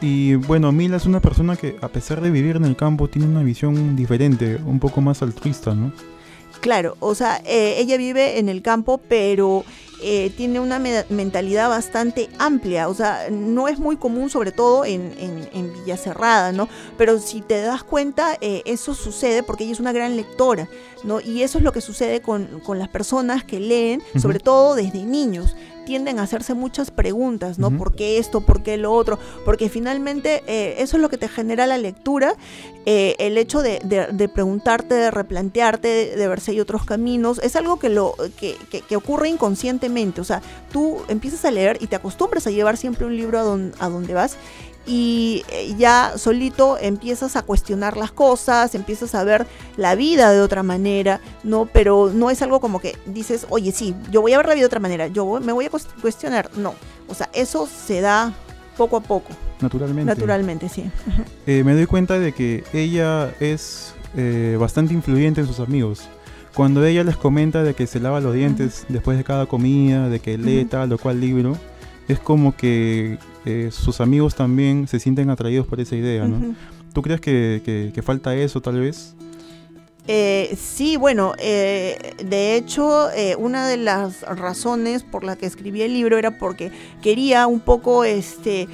Y 0.01 0.37
bueno, 0.37 0.71
Mila 0.71 0.97
es 0.97 1.07
una 1.07 1.21
persona 1.21 1.57
que 1.57 1.77
a 1.81 1.89
pesar 1.89 2.21
de 2.21 2.31
vivir 2.31 2.57
en 2.57 2.65
el 2.65 2.77
campo 2.77 3.09
tiene 3.09 3.27
una 3.27 3.43
visión 3.43 3.97
diferente, 3.97 4.57
un 4.65 4.79
poco 4.79 5.01
más 5.01 5.23
altruista, 5.23 5.75
¿no? 5.75 5.93
Claro, 6.61 6.97
o 7.01 7.15
sea, 7.15 7.41
eh, 7.45 7.77
ella 7.79 7.97
vive 7.97 8.39
en 8.39 8.49
el 8.49 8.63
campo, 8.63 8.99
pero 9.09 9.65
eh, 10.03 10.31
tiene 10.37 10.61
una 10.61 10.79
me- 10.79 11.05
mentalidad 11.09 11.69
bastante 11.69 12.29
amplia, 12.39 12.89
o 12.89 12.95
sea, 12.95 13.29
no 13.31 13.69
es 13.69 13.79
muy 13.79 13.97
común, 13.97 14.29
sobre 14.31 14.53
todo 14.53 14.85
en, 14.85 15.13
en, 15.19 15.49
en 15.53 15.73
Villa 15.73 15.97
Cerrada, 15.97 16.53
¿no? 16.53 16.69
Pero 16.97 17.19
si 17.21 17.41
te 17.43 17.61
das 17.61 17.83
cuenta, 17.85 18.37
eh, 18.41 18.63
eso 18.65 18.95
sucede 18.95 19.43
porque 19.43 19.65
ella 19.65 19.73
es 19.73 19.81
una 19.81 19.93
gran 19.93 20.17
lectora, 20.17 20.69
¿no? 21.05 21.21
Y 21.21 21.43
eso 21.43 21.59
es 21.59 21.65
lo 21.65 21.73
que 21.73 21.81
sucede 21.81 22.21
con, 22.23 22.61
con 22.65 22.79
las 22.79 22.89
personas 22.89 23.45
que 23.45 23.61
leen, 23.61 24.03
sobre 24.21 24.39
todo 24.41 24.75
desde 24.75 25.03
niños. 25.05 25.55
Tienden 25.89 26.19
a 26.19 26.25
hacerse 26.25 26.53
muchas 26.53 26.91
preguntas, 26.91 27.59
¿no? 27.59 27.71
¿Por 27.79 27.95
qué 27.95 28.19
esto? 28.19 28.43
¿Por 28.43 28.63
qué 28.63 28.77
lo 28.77 28.93
otro? 28.93 29.19
Porque 29.47 29.71
finalmente 29.71 30.43
eh, 30.47 30.75
eso 30.83 30.99
es 30.99 31.01
lo 31.01 31.09
que 31.09 31.17
te 31.17 31.29
genera 31.29 31.67
la 31.67 31.79
lectura, 31.79 32.35
eh, 32.85 33.17
el 33.19 33.39
hecho 33.39 33.63
de, 33.63 33.81
de- 33.83 34.09
de 34.13 34.29
preguntarte, 34.29 34.95
de 34.95 35.11
replantearte, 35.11 35.89
de, 35.89 36.17
de 36.17 36.29
ver 36.29 36.41
si 36.41 36.51
hay 36.51 36.61
otros 36.61 36.85
caminos, 36.85 37.41
es 37.43 37.57
algo 37.57 37.79
que, 37.79 37.89
lo, 37.89 38.13
que, 38.39 38.55
que- 38.71 38.83
que 38.83 38.97
ocurre 38.97 39.31
inconscientemente. 39.31 40.21
O 40.21 40.25
sea, 40.25 40.43
tú 40.71 40.99
empiezas 41.09 41.43
a 41.47 41.51
leer 41.51 41.79
y 41.81 41.87
te 41.87 41.97
acostumbras 41.97 42.47
a 42.47 42.51
llevar 42.51 42.77
siempre 42.77 43.07
un 43.07 43.17
libro 43.17 43.39
a, 43.39 43.43
don- 43.43 43.73
a 43.79 43.89
donde 43.89 44.13
vas 44.13 44.37
y 44.89 45.45
eh, 45.51 45.75
ya 45.79 46.15
solito 46.17 46.79
empiezas 46.81 47.37
a 47.37 47.43
cuestionar 47.43 47.97
las 47.99 48.11
cosas, 48.11 48.75
empiezas 48.75 49.15
a 49.15 49.23
ver 49.23 49.47
la 49.77 49.95
vida 49.95 50.33
de 50.33 50.41
otra 50.41 50.63
manera, 50.63 51.21
¿no? 51.45 51.67
Pero 51.67 52.11
no 52.13 52.31
es 52.31 52.41
algo 52.43 52.59
como 52.61 52.81
que 52.81 52.97
dices, 53.07 53.47
oye, 53.51 53.71
sí, 53.71 53.95
yo 54.11 54.23
voy 54.23 54.33
a 54.33 54.39
ver 54.39 54.47
la 54.49 54.55
vida 54.55 54.63
de 54.63 54.67
otra 54.67 54.81
manera, 54.81 55.07
yo 55.09 55.25
voy- 55.27 55.43
me 55.43 55.53
voy 55.53 55.67
a 55.67 55.71
cues- 55.71 55.87
cuestionar. 56.01 56.51
No, 56.57 56.75
o 57.07 57.15
sea, 57.15 57.29
eso 57.35 57.69
se 57.87 58.01
da 58.01 58.33
poco 58.79 58.97
a 58.97 59.01
poco, 59.01 59.29
Naturalmente. 59.61 60.11
naturalmente, 60.15 60.69
sí. 60.69 60.85
Eh, 61.47 61.63
me 61.65 61.75
doy 61.75 61.87
cuenta 61.87 62.19
de 62.19 62.33
que 62.33 62.65
ella 62.73 63.35
es 63.41 63.93
eh, 64.17 64.57
bastante 64.59 64.95
influyente 64.95 65.43
en 65.43 65.47
sus 65.47 65.61
amigos. 65.61 66.09
Cuando 66.55 66.85
ella 66.85 67.05
les 67.05 67.17
comenta 67.17 67.63
de 67.63 67.75
que 67.75 67.87
se 67.87 68.01
lava 68.01 68.21
los 68.21 68.35
dientes 68.35 68.85
después 68.89 69.17
de 69.19 69.23
cada 69.25 69.47
comida, 69.47 70.09
de 70.09 70.19
que 70.21 70.37
lee 70.39 70.65
tal 70.65 70.93
o 70.93 70.99
cual 70.99 71.21
libro, 71.21 71.57
es 72.09 72.19
como 72.19 72.57
que 72.57 73.19
eh, 73.45 73.71
sus 73.73 74.01
amigos 74.01 74.35
también 74.35 74.87
se 74.89 74.99
sienten 75.01 75.31
atraídos 75.31 75.67
por 75.67 75.81
esa 75.81 75.97
idea, 75.97 76.27
¿no? 76.27 76.55
¿Tú 76.93 77.03
crees 77.03 77.21
que, 77.21 77.63
que- 77.65 77.93
que 77.95 78.03
falta 78.03 78.35
eso 78.35 78.61
tal 78.61 78.81
vez? 78.81 79.15
Eh, 80.11 80.57
sí, 80.59 80.97
bueno, 80.97 81.35
eh, 81.39 82.15
de 82.25 82.57
hecho, 82.57 83.11
eh, 83.11 83.37
una 83.37 83.69
de 83.69 83.77
las 83.77 84.23
razones 84.23 85.03
por 85.03 85.23
la 85.23 85.37
que 85.37 85.45
escribí 85.45 85.83
el 85.83 85.93
libro 85.93 86.17
era 86.17 86.39
porque 86.39 86.73
quería 87.03 87.47
un 87.47 87.61
poco 87.61 88.05
este, 88.05 88.69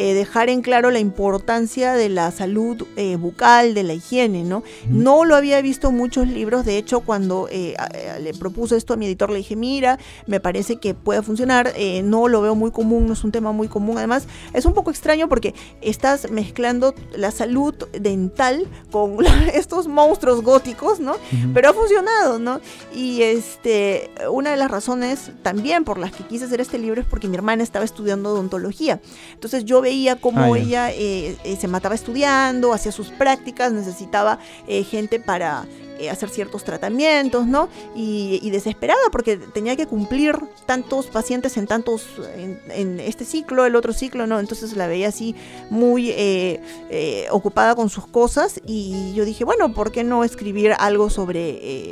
eh, 0.00 0.14
dejar 0.14 0.48
en 0.48 0.62
claro 0.62 0.92
la 0.92 1.00
importancia 1.00 1.94
de 1.94 2.08
la 2.08 2.30
salud 2.30 2.86
eh, 2.94 3.16
bucal, 3.16 3.74
de 3.74 3.82
la 3.82 3.94
higiene, 3.94 4.44
¿no? 4.44 4.62
No 4.88 5.24
lo 5.24 5.34
había 5.34 5.60
visto 5.60 5.88
en 5.88 5.96
muchos 5.96 6.28
libros, 6.28 6.64
de 6.64 6.78
hecho, 6.78 7.00
cuando 7.00 7.48
eh, 7.50 7.74
le 8.20 8.32
propuse 8.32 8.76
esto 8.76 8.94
a 8.94 8.96
mi 8.96 9.06
editor, 9.06 9.28
le 9.30 9.38
dije, 9.38 9.56
mira, 9.56 9.98
me 10.28 10.38
parece 10.38 10.76
que 10.76 10.94
puede 10.94 11.22
funcionar, 11.22 11.72
no 12.04 12.28
lo 12.28 12.40
veo 12.42 12.54
muy 12.54 12.70
común, 12.70 13.08
no 13.08 13.14
es 13.14 13.24
un 13.24 13.32
tema 13.32 13.50
muy 13.50 13.66
común, 13.66 13.98
además 13.98 14.28
es 14.52 14.66
un 14.66 14.72
poco 14.72 14.92
extraño 14.92 15.28
porque 15.28 15.52
estás 15.80 16.30
mezclando 16.30 16.94
la 17.16 17.32
salud 17.32 17.74
dental 17.90 18.68
con 18.92 19.16
estos 19.52 19.88
monstruos 19.88 20.42
góticos, 20.42 21.00
¿no? 21.00 21.16
Pero 21.52 21.70
ha 21.70 21.72
funcionado, 21.72 22.38
¿no? 22.38 22.60
Y 22.94 23.22
este, 23.22 24.12
una 24.30 24.52
de 24.52 24.58
las 24.58 24.70
razones 24.70 25.32
también 25.42 25.82
por 25.82 25.98
las 25.98 26.12
que 26.12 26.22
quise 26.22 26.44
hacer 26.44 26.60
este 26.60 26.78
libro 26.78 27.00
es 27.00 27.06
porque 27.08 27.26
mi 27.26 27.34
hermana 27.34 27.64
estaba 27.64 27.84
estudiando 27.84 28.30
odontología. 28.30 29.00
Entonces 29.34 29.64
yo 29.64 29.82
veía 29.88 30.16
cómo 30.16 30.38
Ah, 30.54 30.58
ella 30.58 30.90
eh, 30.92 31.36
eh, 31.44 31.56
se 31.60 31.68
mataba 31.68 31.94
estudiando, 31.94 32.72
hacía 32.72 32.92
sus 32.92 33.08
prácticas, 33.10 33.72
necesitaba 33.72 34.38
eh, 34.66 34.84
gente 34.84 35.18
para 35.20 35.66
hacer 36.12 36.28
ciertos 36.30 36.62
tratamientos, 36.62 37.44
¿no? 37.46 37.68
Y, 37.96 38.38
y 38.40 38.50
desesperada 38.50 39.00
porque 39.10 39.36
tenía 39.36 39.74
que 39.74 39.86
cumplir 39.86 40.36
tantos 40.64 41.06
pacientes 41.08 41.56
en 41.56 41.66
tantos, 41.66 42.06
en, 42.36 42.60
en 42.70 43.00
este 43.00 43.24
ciclo, 43.24 43.66
el 43.66 43.74
otro 43.74 43.92
ciclo, 43.92 44.24
¿no? 44.28 44.38
Entonces 44.38 44.76
la 44.76 44.86
veía 44.86 45.08
así 45.08 45.34
muy 45.70 46.10
eh, 46.10 46.60
eh, 46.90 47.26
ocupada 47.32 47.74
con 47.74 47.88
sus 47.90 48.06
cosas 48.06 48.60
y 48.64 49.12
yo 49.14 49.24
dije, 49.24 49.42
bueno, 49.44 49.74
¿por 49.74 49.90
qué 49.90 50.04
no 50.04 50.22
escribir 50.22 50.72
algo 50.78 51.10
sobre 51.10 51.40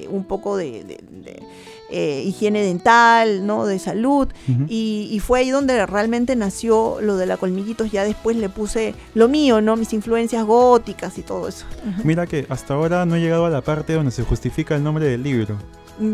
eh, 0.02 0.08
un 0.08 0.22
poco 0.24 0.56
de, 0.56 0.84
de- 0.84 1.00
de, 1.24 1.42
eh, 1.90 2.22
higiene 2.26 2.62
dental, 2.62 3.46
¿no? 3.46 3.66
De 3.66 3.78
salud. 3.78 4.28
Y, 4.68 5.08
y 5.10 5.20
fue 5.20 5.40
ahí 5.40 5.50
donde 5.50 5.84
realmente 5.86 6.34
nació 6.36 6.98
lo 7.00 7.16
de 7.16 7.26
la 7.26 7.36
colmillitos. 7.36 7.90
Ya 7.92 8.04
después 8.04 8.36
le 8.36 8.48
puse 8.48 8.94
lo 9.14 9.28
mío, 9.28 9.60
¿no? 9.60 9.76
Mis 9.76 9.92
influencias 9.92 10.44
góticas 10.44 11.16
y 11.18 11.22
todo 11.22 11.48
eso. 11.48 11.64
Mira 12.04 12.26
que 12.26 12.46
hasta 12.48 12.74
ahora 12.74 13.06
no 13.06 13.16
he 13.16 13.20
llegado 13.20 13.46
a 13.46 13.50
la 13.50 13.60
parte 13.62 13.92
donde 13.92 14.10
se 14.10 14.22
justifica 14.24 14.74
el 14.76 14.82
nombre 14.82 15.06
del 15.06 15.22
libro. 15.22 15.56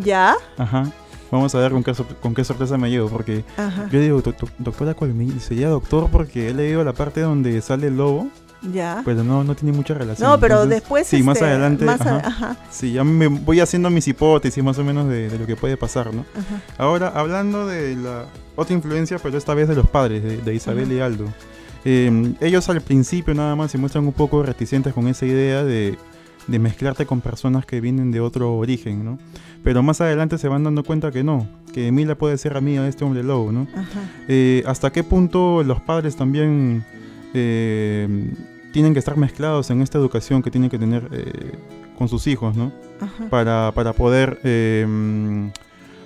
¿Ya? 0.02 0.36
Ajá. 0.58 0.90
Vamos 1.30 1.54
a 1.54 1.58
ver 1.60 1.72
con 1.72 1.82
qué, 1.82 1.94
con 2.20 2.34
qué 2.34 2.44
sorpresa 2.44 2.76
me 2.76 2.90
llevo, 2.90 3.08
porque 3.08 3.42
Ajá. 3.56 3.88
yo 3.90 3.98
digo, 4.00 4.20
"Doc- 4.20 4.36
doc- 4.38 4.52
doctora 4.58 4.92
Colmillo, 4.92 5.40
sería 5.40 5.68
doctor 5.68 6.10
porque 6.12 6.50
he 6.50 6.54
leído 6.54 6.84
la 6.84 6.92
parte 6.92 7.22
donde 7.22 7.58
sale 7.62 7.86
el 7.86 7.96
lobo, 7.96 8.28
¿Ya? 8.72 9.02
pero 9.04 9.24
no, 9.24 9.42
no 9.44 9.54
tiene 9.54 9.76
mucha 9.76 9.94
relación. 9.94 10.28
No, 10.28 10.38
pero 10.38 10.54
Entonces, 10.62 10.80
después. 10.80 11.06
Sí, 11.06 11.22
más 11.22 11.36
este, 11.36 11.46
adelante. 11.48 11.84
más 11.84 12.00
a- 12.02 12.16
ajá. 12.18 12.28
ajá, 12.28 12.56
Sí, 12.70 12.92
ya 12.92 13.02
me 13.04 13.26
voy 13.26 13.60
haciendo 13.60 13.90
mis 13.90 14.06
hipótesis 14.08 14.62
más 14.62 14.78
o 14.78 14.84
menos 14.84 15.08
de, 15.08 15.28
de 15.28 15.38
lo 15.38 15.46
que 15.46 15.56
puede 15.56 15.76
pasar, 15.76 16.14
¿no? 16.14 16.24
ajá. 16.32 16.62
Ahora, 16.78 17.08
hablando 17.08 17.66
de 17.66 17.96
la 17.96 18.26
otra 18.54 18.74
influencia, 18.74 19.18
pero 19.18 19.36
esta 19.38 19.54
vez 19.54 19.68
de 19.68 19.74
los 19.74 19.88
padres, 19.88 20.22
de, 20.22 20.36
de 20.38 20.54
Isabel 20.54 20.92
y 20.92 21.00
Aldo. 21.00 21.26
Eh, 21.84 22.34
ellos 22.40 22.68
al 22.68 22.80
principio 22.80 23.34
nada 23.34 23.56
más 23.56 23.72
se 23.72 23.78
muestran 23.78 24.06
un 24.06 24.12
poco 24.12 24.42
reticentes 24.44 24.92
con 24.94 25.08
esa 25.08 25.26
idea 25.26 25.64
de, 25.64 25.98
de 26.46 26.58
mezclarte 26.60 27.06
con 27.06 27.20
personas 27.20 27.66
que 27.66 27.80
vienen 27.80 28.12
de 28.12 28.20
otro 28.20 28.56
origen, 28.56 29.04
¿no? 29.04 29.18
Pero 29.64 29.82
más 29.82 30.00
adelante 30.00 30.38
se 30.38 30.46
van 30.46 30.62
dando 30.62 30.84
cuenta 30.84 31.10
que 31.10 31.24
no, 31.24 31.48
que 31.72 31.88
Emilia 31.88 32.16
puede 32.16 32.38
ser 32.38 32.56
amiga 32.56 32.82
de 32.84 32.88
este 32.90 33.04
hombre 33.04 33.24
lobo, 33.24 33.50
¿no? 33.50 33.66
Ajá. 33.74 34.00
Eh, 34.28 34.62
¿Hasta 34.66 34.92
qué 34.92 35.02
punto 35.02 35.64
los 35.64 35.80
padres 35.80 36.14
también 36.14 36.84
eh, 37.34 38.30
tienen 38.72 38.92
que 38.92 38.98
estar 38.98 39.16
mezclados 39.16 39.70
en 39.70 39.82
esta 39.82 39.98
educación 39.98 40.42
que 40.42 40.50
tienen 40.50 40.70
que 40.70 40.78
tener 40.78 41.08
eh, 41.12 41.58
con 41.96 42.08
sus 42.08 42.26
hijos, 42.26 42.56
¿no? 42.56 42.72
Ajá. 43.00 43.28
para, 43.28 43.72
para 43.74 43.92
poder 43.92 44.40
eh, 44.44 45.50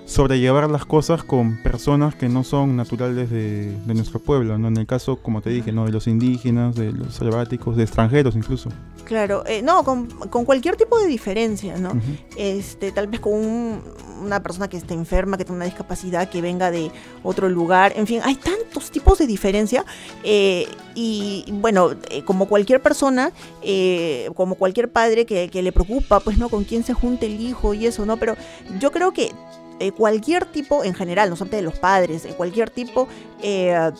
sobrellevar 0.07 0.69
las 0.71 0.85
cosas 0.85 1.21
con 1.23 1.57
personas 1.57 2.15
que 2.15 2.29
no 2.29 2.43
son 2.43 2.75
naturales 2.77 3.29
de, 3.29 3.71
de 3.85 3.93
nuestro 3.93 4.19
pueblo, 4.19 4.57
¿no? 4.57 4.69
En 4.69 4.77
el 4.77 4.87
caso, 4.87 5.17
como 5.17 5.41
te 5.41 5.49
dije, 5.49 5.71
¿no? 5.73 5.85
De 5.85 5.91
los 5.91 6.07
indígenas, 6.07 6.75
de 6.75 6.93
los 6.93 7.13
selváticos, 7.13 7.75
de 7.75 7.83
extranjeros 7.83 8.35
incluso. 8.35 8.69
Claro, 9.03 9.43
eh, 9.45 9.61
no, 9.61 9.83
con, 9.83 10.07
con 10.07 10.45
cualquier 10.45 10.75
tipo 10.77 10.97
de 10.97 11.07
diferencia, 11.07 11.77
¿no? 11.77 11.91
Este, 12.37 12.91
tal 12.91 13.07
vez 13.07 13.19
con 13.19 13.33
un- 13.33 13.81
una 14.23 14.41
persona 14.41 14.67
que 14.67 14.77
esté 14.77 14.93
enferma, 14.93 15.37
que 15.37 15.43
tenga 15.45 15.57
una 15.57 15.65
discapacidad, 15.65 16.29
que 16.29 16.41
venga 16.41 16.71
de 16.71 16.89
otro 17.23 17.49
lugar, 17.49 17.93
en 17.95 18.07
fin, 18.07 18.21
hay 18.23 18.35
tantos 18.35 18.89
tipos 18.91 19.17
de 19.19 19.27
diferencia 19.27 19.85
eh, 20.23 20.67
y 20.95 21.45
bueno, 21.51 21.91
eh, 22.09 22.23
como 22.23 22.47
cualquier 22.47 22.81
persona, 22.81 23.31
eh, 23.61 24.29
como 24.35 24.55
cualquier 24.55 24.89
padre 24.89 25.25
que, 25.25 25.49
que 25.49 25.61
le 25.61 25.71
preocupa, 25.71 26.19
pues 26.21 26.37
no, 26.37 26.49
con 26.49 26.63
quién 26.63 26.83
se 26.83 26.93
junte 26.93 27.27
el 27.27 27.39
hijo 27.41 27.73
y 27.73 27.85
eso, 27.85 28.05
¿no? 28.05 28.17
Pero 28.17 28.35
yo 28.79 28.91
creo 28.91 29.11
que 29.13 29.31
eh, 29.79 29.91
cualquier 29.91 30.45
tipo, 30.45 30.83
en 30.83 30.93
general, 30.93 31.29
no 31.29 31.35
solamente 31.35 31.57
de 31.57 31.63
los 31.63 31.77
padres, 31.79 32.25
eh, 32.25 32.33
cualquier 32.35 32.69
tipo... 32.69 33.07
eh, 33.41 33.91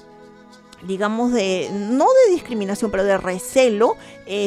digamos, 0.86 1.34
de, 1.34 1.70
no 1.74 2.06
de 2.06 2.34
discriminación, 2.34 2.92
pero 2.92 3.04
de 3.04 3.18
recelo, 3.18 3.96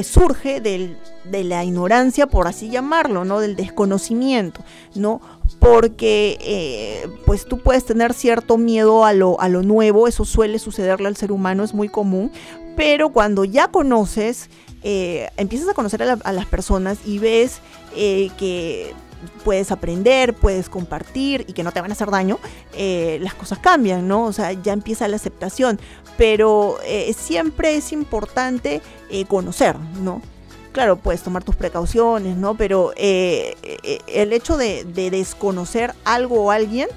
surge 0.05 0.61
del, 0.61 0.97
de 1.25 1.43
la 1.43 1.65
ignorancia, 1.65 2.29
por 2.29 2.47
así 2.47 2.71
llamarlo, 2.71 3.25
¿no? 3.25 3.41
Del 3.41 3.57
desconocimiento, 3.57 4.61
¿no? 4.95 5.21
Porque, 5.59 7.11
pues 7.27 7.47
tú 7.47 7.59
puedes 7.59 7.85
tener 7.85 8.15
cierto 8.15 8.59
miedo 8.59 9.05
a 9.05 9.13
lo, 9.13 9.41
a 9.41 9.49
lo 9.49 9.65
nuevo, 9.65 10.07
eso 10.07 10.25
suele 10.25 10.61
sucederle 10.61 11.09
al 11.09 11.17
ser 11.17 11.33
humano, 11.33 11.65
es 11.65 11.75
muy 11.75 11.89
común, 11.89 12.31
pero 12.77 13.09
cuando 13.11 13.45
ya 13.45 13.67
conoces, 13.67 14.51
empiezas 14.85 15.69
a 15.69 15.75
conocer 15.75 16.01
a, 16.05 16.07
la- 16.07 16.21
a 16.23 16.33
las 16.33 16.47
personas 16.47 16.99
y 17.05 17.19
ves 17.19 17.59
que 17.93 18.95
puedes 19.45 19.71
aprender, 19.73 20.35
puedes 20.35 20.69
compartir 20.69 21.45
y 21.49 21.53
que 21.53 21.63
no 21.63 21.73
te 21.73 21.81
van 21.81 21.91
a 21.91 21.95
hacer 21.95 22.11
daño, 22.11 22.39
eh, 22.75 23.19
las 23.21 23.35
cosas 23.35 23.59
cambian, 23.59 24.07
¿no? 24.09 24.25
O 24.25 24.33
sea, 24.33 24.53
ya 24.53 24.73
empieza 24.73 25.09
la 25.09 25.17
aceptación, 25.17 25.81
pero 26.17 26.79
eh, 26.85 27.15
siempre 27.19 27.77
es 27.77 27.93
importante 27.93 28.81
eh, 29.11 29.25
conocer, 29.27 29.77
¿no? 30.03 30.23
Claro, 30.73 30.97
puedes 30.97 31.23
tomar 31.23 31.43
tus 31.43 31.57
precauciones, 31.57 32.37
¿no? 32.37 32.57
Pero 32.57 32.93
el 32.97 34.33
hecho 34.33 34.57
de, 34.57 34.85
de 34.85 35.11
desconocer 35.11 35.95
algo 36.05 36.45
o 36.45 36.51
alguien 36.53 36.89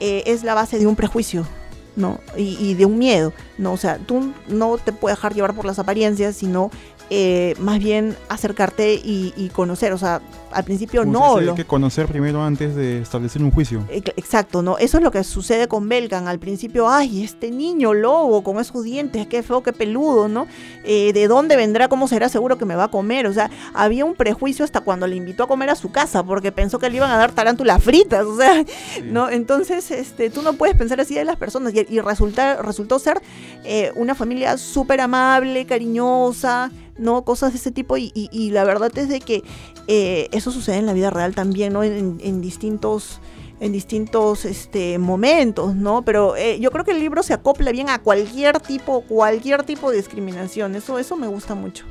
es 0.00 0.42
la 0.42 0.54
base 0.54 0.80
de 0.80 0.88
un 0.88 0.96
prejuicio, 0.96 1.46
¿no? 1.94 2.18
Y, 2.36 2.56
y 2.58 2.74
de 2.74 2.86
un 2.86 2.98
miedo, 2.98 3.32
¿no? 3.56 3.74
O 3.74 3.76
sea, 3.76 3.98
tú 3.98 4.32
no 4.48 4.78
te 4.78 4.92
puedes 4.92 5.16
dejar 5.16 5.34
llevar 5.34 5.54
por 5.54 5.64
las 5.64 5.78
apariencias, 5.78 6.34
sino 6.34 6.72
eh, 7.10 7.54
más 7.58 7.78
bien 7.80 8.16
acercarte 8.28 8.94
y, 8.94 9.34
y 9.36 9.48
conocer, 9.48 9.92
o 9.92 9.98
sea, 9.98 10.20
al 10.52 10.64
principio 10.64 11.02
se 11.02 11.08
no 11.08 11.40
lo... 11.40 11.50
Hay 11.50 11.56
que 11.56 11.64
conocer 11.64 12.06
primero 12.06 12.42
antes 12.42 12.74
de 12.74 13.00
establecer 13.02 13.42
un 13.42 13.50
juicio. 13.50 13.84
Ex- 13.90 14.12
Exacto, 14.16 14.62
¿no? 14.62 14.78
Eso 14.78 14.96
es 14.98 15.02
lo 15.04 15.10
que 15.10 15.22
sucede 15.24 15.68
con 15.68 15.88
Belgan. 15.88 16.26
Al 16.26 16.38
principio, 16.38 16.88
ay, 16.88 17.22
este 17.22 17.50
niño 17.50 17.94
lobo 17.94 18.42
con 18.42 18.58
esos 18.58 18.82
dientes, 18.84 19.26
qué 19.28 19.42
feo, 19.42 19.62
qué 19.62 19.72
peludo, 19.72 20.28
¿no? 20.28 20.46
Eh, 20.84 21.12
¿De 21.12 21.28
dónde 21.28 21.56
vendrá? 21.56 21.88
¿Cómo 21.88 22.08
será? 22.08 22.28
Seguro 22.28 22.58
que 22.58 22.64
me 22.64 22.74
va 22.74 22.84
a 22.84 22.90
comer. 22.90 23.26
O 23.26 23.32
sea, 23.32 23.50
había 23.74 24.04
un 24.04 24.14
prejuicio 24.14 24.64
hasta 24.64 24.80
cuando 24.80 25.06
le 25.06 25.16
invitó 25.16 25.44
a 25.44 25.48
comer 25.48 25.70
a 25.70 25.74
su 25.76 25.90
casa, 25.92 26.22
porque 26.24 26.50
pensó 26.52 26.78
que 26.78 26.90
le 26.90 26.96
iban 26.96 27.10
a 27.10 27.16
dar 27.16 27.32
tarántulas 27.32 27.82
fritas, 27.82 28.24
o 28.24 28.36
sea, 28.36 28.64
¿no? 29.04 29.30
Entonces, 29.30 29.90
este, 29.90 30.30
tú 30.30 30.42
no 30.42 30.54
puedes 30.54 30.76
pensar 30.76 31.00
así 31.00 31.14
de 31.14 31.24
las 31.24 31.36
personas. 31.36 31.72
Y, 31.74 31.86
y 31.88 32.00
resulta, 32.00 32.60
resultó 32.62 32.98
ser 32.98 33.20
eh, 33.64 33.92
una 33.94 34.14
familia 34.14 34.56
súper 34.58 35.00
amable, 35.00 35.64
cariñosa, 35.66 36.70
¿no? 37.00 37.22
Cosas 37.22 37.52
de 37.52 37.58
ese 37.58 37.70
tipo. 37.70 37.96
Y, 37.96 38.12
y- 38.14 38.50
la 38.50 38.64
verdad 38.64 38.90
es 38.96 39.08
de 39.08 39.20
que 39.20 39.42
eh, 39.88 40.28
eso 40.32 40.50
sucede 40.52 40.76
en 40.76 40.86
la 40.86 40.92
vida 40.92 41.10
real 41.10 41.34
también, 41.34 41.72
¿no? 41.72 41.82
En, 41.82 42.40
distintos 42.40 43.20
en 43.60 43.72
distintos 43.72 44.46
este, 44.46 44.98
momentos, 44.98 45.74
¿no? 45.74 46.00
Pero 46.02 46.34
eh, 46.34 46.58
yo 46.60 46.70
creo 46.70 46.82
que 46.84 46.92
el 46.92 46.98
libro 47.00 47.22
se 47.22 47.34
acopla 47.34 47.72
bien 47.72 47.90
a 47.90 47.98
cualquier 47.98 48.58
tipo, 48.60 49.02
cualquier 49.02 49.64
tipo 49.64 49.90
de 49.90 49.98
discriminación. 49.98 50.74
Eso, 50.76 50.98
eso 50.98 51.14
me 51.16 51.26
gusta 51.26 51.54
mucho. 51.54 51.84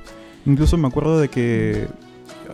Incluso 0.47 0.77
me 0.77 0.87
acuerdo 0.87 1.19
de 1.19 1.27
que 1.29 1.87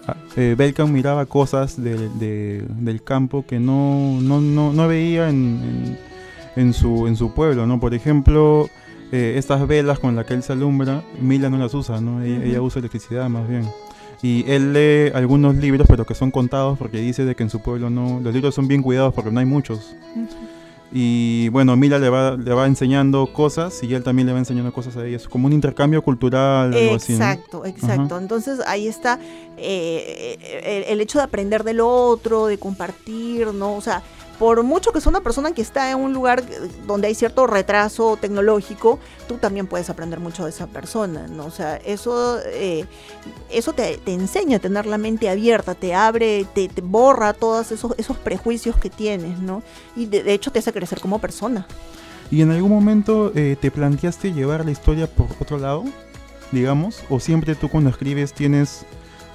ah, 0.05 0.17
eh, 0.35 0.55
Belkan 0.57 0.91
miraba 0.91 1.25
cosas 1.27 1.81
de- 1.81 2.09
del 2.09 3.03
campo 3.03 3.45
que 3.47 3.57
no, 3.57 4.19
no, 4.21 4.41
no, 4.41 4.73
no 4.73 4.87
veía 4.89 5.29
en, 5.29 5.95
en, 6.57 6.61
en 6.61 6.73
su, 6.73 7.07
en 7.07 7.15
su 7.15 7.33
pueblo, 7.33 7.65
¿no? 7.65 7.79
Por 7.79 7.93
ejemplo, 7.93 8.67
eh, 9.15 9.37
estas 9.37 9.65
velas 9.67 9.99
con 9.99 10.15
las 10.15 10.25
que 10.25 10.33
él 10.33 10.43
se 10.43 10.53
alumbra, 10.53 11.01
Mila 11.21 11.49
no 11.49 11.57
las 11.57 11.73
usa, 11.73 12.01
¿no? 12.01 12.21
Ella, 12.21 12.37
Ujú. 12.37 12.47
ella 12.47 12.61
usa 12.61 12.79
electricidad 12.79 13.29
más 13.29 13.47
bien. 13.47 13.67
Y 14.21 14.43
él 14.47 14.73
lee 14.73 15.11
algunos 15.13 15.55
libros, 15.55 15.87
pero 15.87 16.05
que 16.05 16.15
son 16.15 16.31
contados 16.31 16.77
porque 16.77 16.97
dice 16.97 17.25
de 17.25 17.35
que 17.35 17.43
en 17.43 17.49
su 17.49 17.59
pueblo 17.61 17.89
no... 17.89 18.19
Los 18.23 18.33
libros 18.33 18.55
son 18.55 18.67
bien 18.67 18.81
cuidados 18.81 19.13
porque 19.13 19.31
no 19.31 19.39
hay 19.39 19.45
muchos. 19.45 19.95
Y 20.91 21.49
bueno, 21.49 21.75
Mila 21.75 21.99
le 21.99 22.09
va, 22.09 22.37
le 22.37 22.53
va 22.53 22.65
enseñando 22.65 23.27
cosas 23.27 23.83
y 23.83 23.93
él 23.93 24.03
también 24.03 24.27
le 24.27 24.33
va 24.33 24.39
enseñando 24.39 24.71
cosas 24.71 24.95
a 24.97 25.05
ella. 25.05 25.17
Es 25.17 25.27
como 25.27 25.47
un 25.47 25.53
intercambio 25.53 26.01
cultural, 26.01 26.73
algo 26.73 26.95
así, 26.95 27.13
¿no? 27.13 27.17
Exacto, 27.17 27.65
exacto. 27.65 28.17
Entonces 28.17 28.59
ahí 28.65 28.87
está 28.87 29.19
eh, 29.57 30.37
el, 30.63 30.93
el 30.93 31.01
hecho 31.01 31.17
de 31.19 31.25
aprender 31.25 31.63
del 31.63 31.81
otro, 31.81 32.47
de 32.47 32.57
compartir, 32.57 33.47
¿no? 33.53 33.75
O 33.75 33.81
sea, 33.81 34.01
por 34.39 34.63
mucho 34.63 34.91
que 34.91 35.01
sea 35.01 35.09
una 35.09 35.21
persona 35.21 35.53
que 35.53 35.61
está 35.61 35.91
en 35.91 35.99
un 35.99 36.13
lugar 36.13 36.43
donde 36.85 37.07
hay 37.07 37.15
cierto 37.15 37.47
retraso 37.47 38.17
tecnológico, 38.19 38.99
tú 39.27 39.35
también 39.35 39.67
puedes 39.67 39.89
aprender 39.89 40.19
mucho 40.19 40.43
de 40.43 40.49
esa 40.49 40.67
persona, 40.67 41.27
¿no? 41.27 41.45
O 41.45 41.51
sea, 41.51 41.77
eso, 41.77 42.39
eh, 42.45 42.85
eso 43.49 43.73
te, 43.73 43.99
enseña 44.05 44.57
a 44.57 44.59
tener 44.59 44.85
la 44.85 44.97
mente 44.97 45.29
abierta, 45.29 45.75
te 45.75 45.93
abre, 45.93 46.45
te, 46.53 46.69
borra 46.81 47.33
todos 47.33 47.71
esos, 47.71 47.93
esos 47.97 48.17
prejuicios 48.17 48.75
que 48.75 48.89
tienes, 48.89 49.39
¿no? 49.39 49.63
Y 49.95 50.05
de, 50.07 50.23
de 50.23 50.33
hecho 50.33 50.51
te 50.51 50.59
hace 50.59 50.73
crecer 50.73 50.99
como 50.99 51.19
persona. 51.19 51.65
¿Y 52.31 52.41
en 52.41 52.51
algún 52.51 52.71
momento 52.71 53.31
eh, 53.35 53.55
te 53.59 53.71
planteaste 53.71 54.33
llevar 54.33 54.65
la 54.65 54.71
historia 54.71 55.07
por 55.07 55.27
otro 55.39 55.57
lado, 55.57 55.83
digamos? 56.51 57.03
¿O 57.09 57.19
siempre 57.19 57.55
tú 57.55 57.69
cuando 57.69 57.89
escribes 57.89 58.33
tienes 58.33 58.85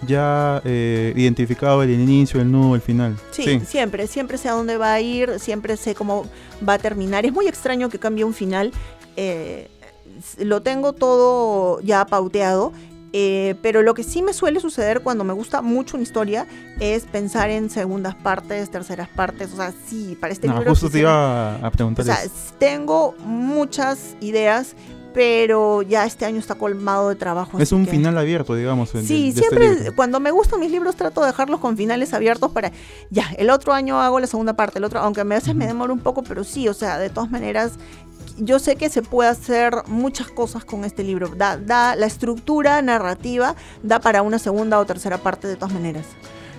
ya 0.06 0.60
eh, 0.64 1.12
identificado 1.16 1.82
el 1.82 1.90
inicio, 1.90 2.40
el 2.40 2.50
nudo, 2.50 2.74
el 2.74 2.80
final? 2.80 3.16
Sí, 3.30 3.60
siempre, 3.66 4.06
siempre 4.06 4.38
sé 4.38 4.48
a 4.48 4.52
dónde 4.52 4.76
va 4.76 4.92
a 4.94 5.00
ir, 5.00 5.38
siempre 5.38 5.76
sé 5.76 5.94
cómo 5.94 6.26
va 6.66 6.74
a 6.74 6.78
terminar. 6.78 7.24
Es 7.26 7.32
muy 7.32 7.46
extraño 7.48 7.88
que 7.88 7.98
cambie 7.98 8.24
un 8.24 8.34
final. 8.34 8.72
eh, 9.16 9.68
lo 10.38 10.60
tengo 10.62 10.92
todo 10.92 11.80
ya 11.80 12.04
pauteado. 12.06 12.72
eh, 13.12 13.56
pero 13.62 13.82
lo 13.82 13.94
que 13.94 14.04
sí 14.04 14.22
me 14.22 14.32
suele 14.32 14.60
suceder 14.60 15.00
cuando 15.00 15.24
me 15.24 15.32
gusta 15.32 15.62
mucho 15.62 15.96
una 15.96 16.04
historia 16.04 16.46
es 16.78 17.04
pensar 17.04 17.50
en 17.50 17.68
segundas 17.70 18.14
partes, 18.14 18.70
terceras 18.70 19.08
partes. 19.08 19.52
O 19.52 19.56
sea, 19.56 19.72
sí, 19.86 20.16
para 20.20 20.32
este 20.32 20.46
No, 20.46 20.54
libro. 20.54 20.70
justo 20.70 20.88
te 20.90 21.00
iba 21.00 21.56
a, 21.56 21.70
preguntar 21.72 22.02
o 22.04 22.06
sea, 22.06 22.18
tengo 22.58 23.14
muchas 23.24 24.14
ideas, 24.20 24.76
pero 25.12 25.82
ya 25.82 26.04
este 26.06 26.24
año 26.24 26.38
está 26.38 26.54
colmado 26.54 27.08
de 27.08 27.16
trabajo. 27.16 27.58
Es 27.58 27.72
un 27.72 27.84
que- 27.84 27.90
final 27.92 28.16
abierto, 28.18 28.54
digamos. 28.54 28.90
Sí, 28.90 28.96
de- 28.98 29.04
de 29.04 29.28
este 29.28 29.40
siempre 29.42 29.92
cuando 29.96 30.20
me 30.20 30.30
gustan 30.30 30.60
mis 30.60 30.70
libros 30.70 30.96
trato 30.96 31.20
de 31.20 31.28
dejarlos 31.28 31.60
con 31.60 31.76
finales 31.76 32.12
abiertos 32.14 32.50
para 32.52 32.72
ya, 33.10 33.24
el 33.38 33.50
otro 33.50 33.72
año 33.72 34.00
hago 34.00 34.20
la 34.20 34.26
segunda 34.26 34.54
parte, 34.54 34.78
el 34.78 34.84
otro, 34.84 35.00
aunque 35.00 35.20
a 35.22 35.24
veces 35.24 35.54
me 35.54 35.64
Ujú. 35.64 35.74
demora 35.74 35.92
un 35.92 36.00
poco, 36.00 36.22
pero 36.22 36.44
sí, 36.44 36.68
o 36.68 36.74
sea, 36.74 36.98
de 36.98 37.10
todas 37.10 37.30
maneras 37.30 37.72
yo 38.38 38.58
sé 38.58 38.76
que 38.76 38.88
se 38.88 39.02
puede 39.02 39.28
hacer 39.28 39.74
muchas 39.86 40.28
cosas 40.28 40.64
con 40.64 40.84
este 40.84 41.02
libro. 41.04 41.28
Da, 41.36 41.56
da 41.58 41.94
la 41.96 42.06
estructura 42.06 42.80
narrativa 42.80 43.54
da 43.82 44.00
para 44.00 44.22
una 44.22 44.38
segunda 44.38 44.78
o 44.78 44.86
tercera 44.86 45.18
parte 45.18 45.46
de 45.48 45.56
todas 45.56 45.72
maneras. 45.74 46.06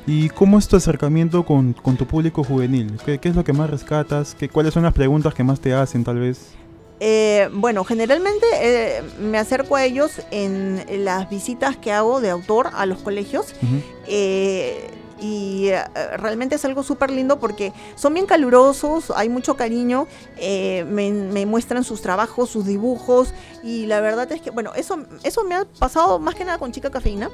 ¿Y 0.07 0.29
cómo 0.29 0.57
es 0.59 0.67
tu 0.67 0.75
acercamiento 0.75 1.45
con, 1.45 1.73
con 1.73 1.95
tu 1.95 2.05
público 2.07 2.43
juvenil? 2.43 2.97
¿Qué, 3.05 3.19
qué 3.19 3.29
es 3.29 3.35
lo 3.35 3.43
que 3.43 3.53
más 3.53 3.69
rescatas? 3.69 4.35
¿Qué, 4.37 4.49
¿Cuáles 4.49 4.73
son 4.73 4.83
las 4.83 4.93
preguntas 4.93 5.33
que 5.33 5.43
más 5.43 5.59
te 5.59 5.73
hacen, 5.73 6.03
tal 6.03 6.19
vez? 6.19 6.53
Eh, 7.03 7.49
bueno, 7.51 7.83
generalmente 7.83 8.45
eh, 8.59 9.01
me 9.19 9.39
acerco 9.39 9.75
a 9.75 9.83
ellos 9.83 10.21
en 10.29 10.85
las 11.03 11.27
visitas 11.31 11.75
que 11.75 11.91
hago 11.91 12.21
de 12.21 12.29
autor 12.29 12.69
a 12.73 12.85
los 12.85 12.99
colegios. 12.99 13.55
Eh, 14.05 14.87
y 15.21 15.67
eh, 15.69 15.83
realmente 16.17 16.55
es 16.55 16.65
algo 16.65 16.83
súper 16.83 17.11
lindo 17.11 17.39
porque 17.39 17.71
son 17.95 18.13
bien 18.13 18.25
calurosos, 18.25 19.13
hay 19.15 19.29
mucho 19.29 19.55
cariño, 19.55 20.07
eh, 20.37 20.83
me, 20.89 21.11
me 21.11 21.45
muestran 21.45 21.83
sus 21.83 22.01
trabajos, 22.01 22.49
sus 22.49 22.65
dibujos 22.65 23.33
y 23.63 23.85
la 23.85 24.01
verdad 24.01 24.29
es 24.31 24.41
que, 24.41 24.49
bueno, 24.49 24.71
eso, 24.75 24.99
eso 25.23 25.43
me 25.43 25.55
ha 25.55 25.65
pasado 25.65 26.19
más 26.19 26.33
que 26.35 26.43
nada 26.43 26.57
con 26.57 26.71
Chica 26.71 26.89
Cafeína 26.89 27.29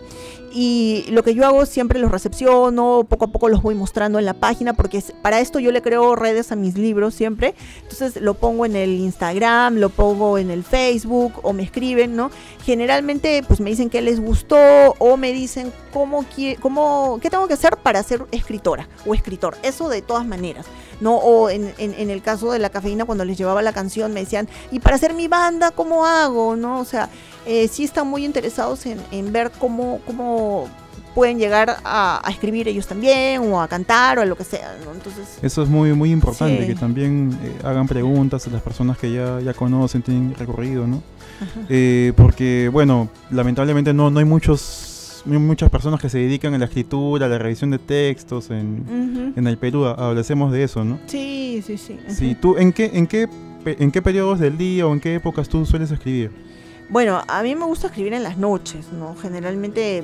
y 0.54 1.06
lo 1.10 1.23
que 1.23 1.34
yo 1.34 1.45
hago 1.45 1.65
siempre 1.65 2.00
los 2.00 2.12
recepciono, 2.12 3.06
poco 3.08 3.26
a 3.26 3.28
poco 3.30 3.47
los 3.47 3.62
voy 3.62 3.76
mostrando 3.76 4.19
en 4.19 4.26
la 4.26 4.34
página 4.34 4.73
porque 4.73 5.02
para 5.21 5.39
esto 5.39 5.60
yo 5.60 5.71
le 5.71 5.82
creo 5.82 6.15
redes 6.15 6.52
a 6.52 6.56
mis 6.56 6.78
libros 6.78 7.15
siempre, 7.15 7.56
entonces 7.84 8.21
lo 8.21 8.34
pongo 8.34 8.65
en 8.65 8.76
el 8.76 8.89
Instagram, 9.00 9.76
lo 9.76 9.89
pongo 9.89 10.38
en 10.38 10.52
el 10.52 10.63
Facebook 10.63 11.34
o 11.43 11.54
me 11.54 11.63
escriben, 11.63 12.15
¿no? 12.15 12.32
Generalmente 12.65 13.43
pues 13.47 13.62
me 13.62 13.69
dicen 13.69 13.89
que 13.89 14.02
les 14.02 14.19
gustó 14.19 14.58
o 15.00 15.15
me 15.15 15.32
dicen 15.32 15.71
cómo, 15.93 16.26
cómo 16.60 17.19
qué 17.21 17.30
tengo 17.30 17.47
que 17.47 17.54
hacer 17.54 17.76
para 17.83 18.03
ser 18.03 18.25
escritora 18.31 18.87
o 19.05 19.13
escritor, 19.13 19.57
eso 19.63 19.89
de 19.89 20.01
todas 20.01 20.25
maneras, 20.25 20.65
¿no? 21.01 21.15
O 21.15 21.49
en, 21.49 21.73
en- 21.77 21.93
en 21.93 22.09
el 22.09 22.21
caso 22.21 22.51
de 22.51 22.59
la 22.59 22.69
cafeína 22.69 23.05
cuando 23.05 23.23
les 23.25 23.37
llevaba 23.37 23.61
la 23.61 23.73
canción 23.73 24.13
me 24.13 24.21
decían, 24.21 24.47
y 24.71 24.79
para 24.79 24.95
hacer 24.95 25.13
mi 25.13 25.27
banda, 25.27 25.71
¿cómo 25.71 26.05
hago? 26.05 26.55
¿No? 26.55 26.79
O 26.79 26.85
sea, 26.85 27.09
eh, 27.45 27.67
sí 27.67 27.83
están 27.85 28.07
muy 28.07 28.25
interesados 28.25 28.85
en, 28.85 28.99
en 29.11 29.31
ver 29.31 29.51
cómo, 29.57 29.99
cómo 30.05 30.67
pueden 31.15 31.39
llegar 31.39 31.77
a, 31.83 32.21
a 32.23 32.29
escribir 32.29 32.67
ellos 32.67 32.85
también 32.85 33.41
o 33.51 33.59
a 33.59 33.67
cantar 33.67 34.19
o 34.19 34.21
a 34.21 34.25
lo 34.25 34.35
que 34.35 34.43
sea, 34.43 34.75
¿no? 34.85 34.91
Entonces... 34.91 35.39
Eso 35.41 35.63
es 35.63 35.69
muy, 35.69 35.91
muy 35.93 36.11
importante, 36.11 36.61
Sí. 36.61 36.67
que 36.67 36.75
también 36.75 37.39
eh, 37.43 37.55
hagan 37.63 37.87
preguntas 37.87 38.45
a 38.45 38.51
las 38.51 38.61
personas 38.61 38.99
que 38.99 39.11
ya, 39.11 39.39
ya 39.39 39.53
conocen, 39.55 40.03
tienen 40.03 40.35
recorrido, 40.35 40.85
¿no? 40.85 41.01
Eh, 41.69 42.13
porque, 42.15 42.69
bueno, 42.71 43.09
lamentablemente 43.31 43.93
no, 43.93 44.09
no 44.11 44.19
hay 44.19 44.25
muchos 44.25 44.59
muchas 45.27 45.69
personas 45.69 45.99
que 46.01 46.09
se 46.09 46.17
dedican 46.19 46.53
a 46.53 46.57
la 46.57 46.65
escritura, 46.65 47.25
a 47.25 47.29
la 47.29 47.37
revisión 47.37 47.71
de 47.71 47.79
textos 47.79 48.49
en, 48.49 48.81
Ujú. 48.87 49.39
en 49.39 49.47
el 49.47 49.57
Perú. 49.57 49.85
Hablecemos 49.85 50.51
de 50.51 50.63
eso, 50.63 50.83
¿no? 50.83 50.99
Sí, 51.07 51.63
sí, 51.65 51.77
sí. 51.77 52.35
¿tú 52.39 52.55
en 52.57 52.71
qué, 52.73 52.91
en, 52.93 53.07
qué, 53.07 53.27
en 53.65 53.91
qué 53.91 54.01
periodos 54.01 54.39
del 54.39 54.57
día 54.57 54.87
o 54.87 54.93
en 54.93 54.99
qué 54.99 55.15
épocas 55.15 55.47
tú 55.49 55.65
sueles 55.65 55.91
escribir? 55.91 56.31
Bueno, 56.89 57.21
a 57.27 57.43
mí 57.43 57.53
me 57.55 57.65
gusta 57.65 57.87
escribir 57.87 58.13
en 58.13 58.23
las 58.23 58.37
noches, 58.37 58.87
¿no? 58.93 59.15
Generalmente 59.21 60.03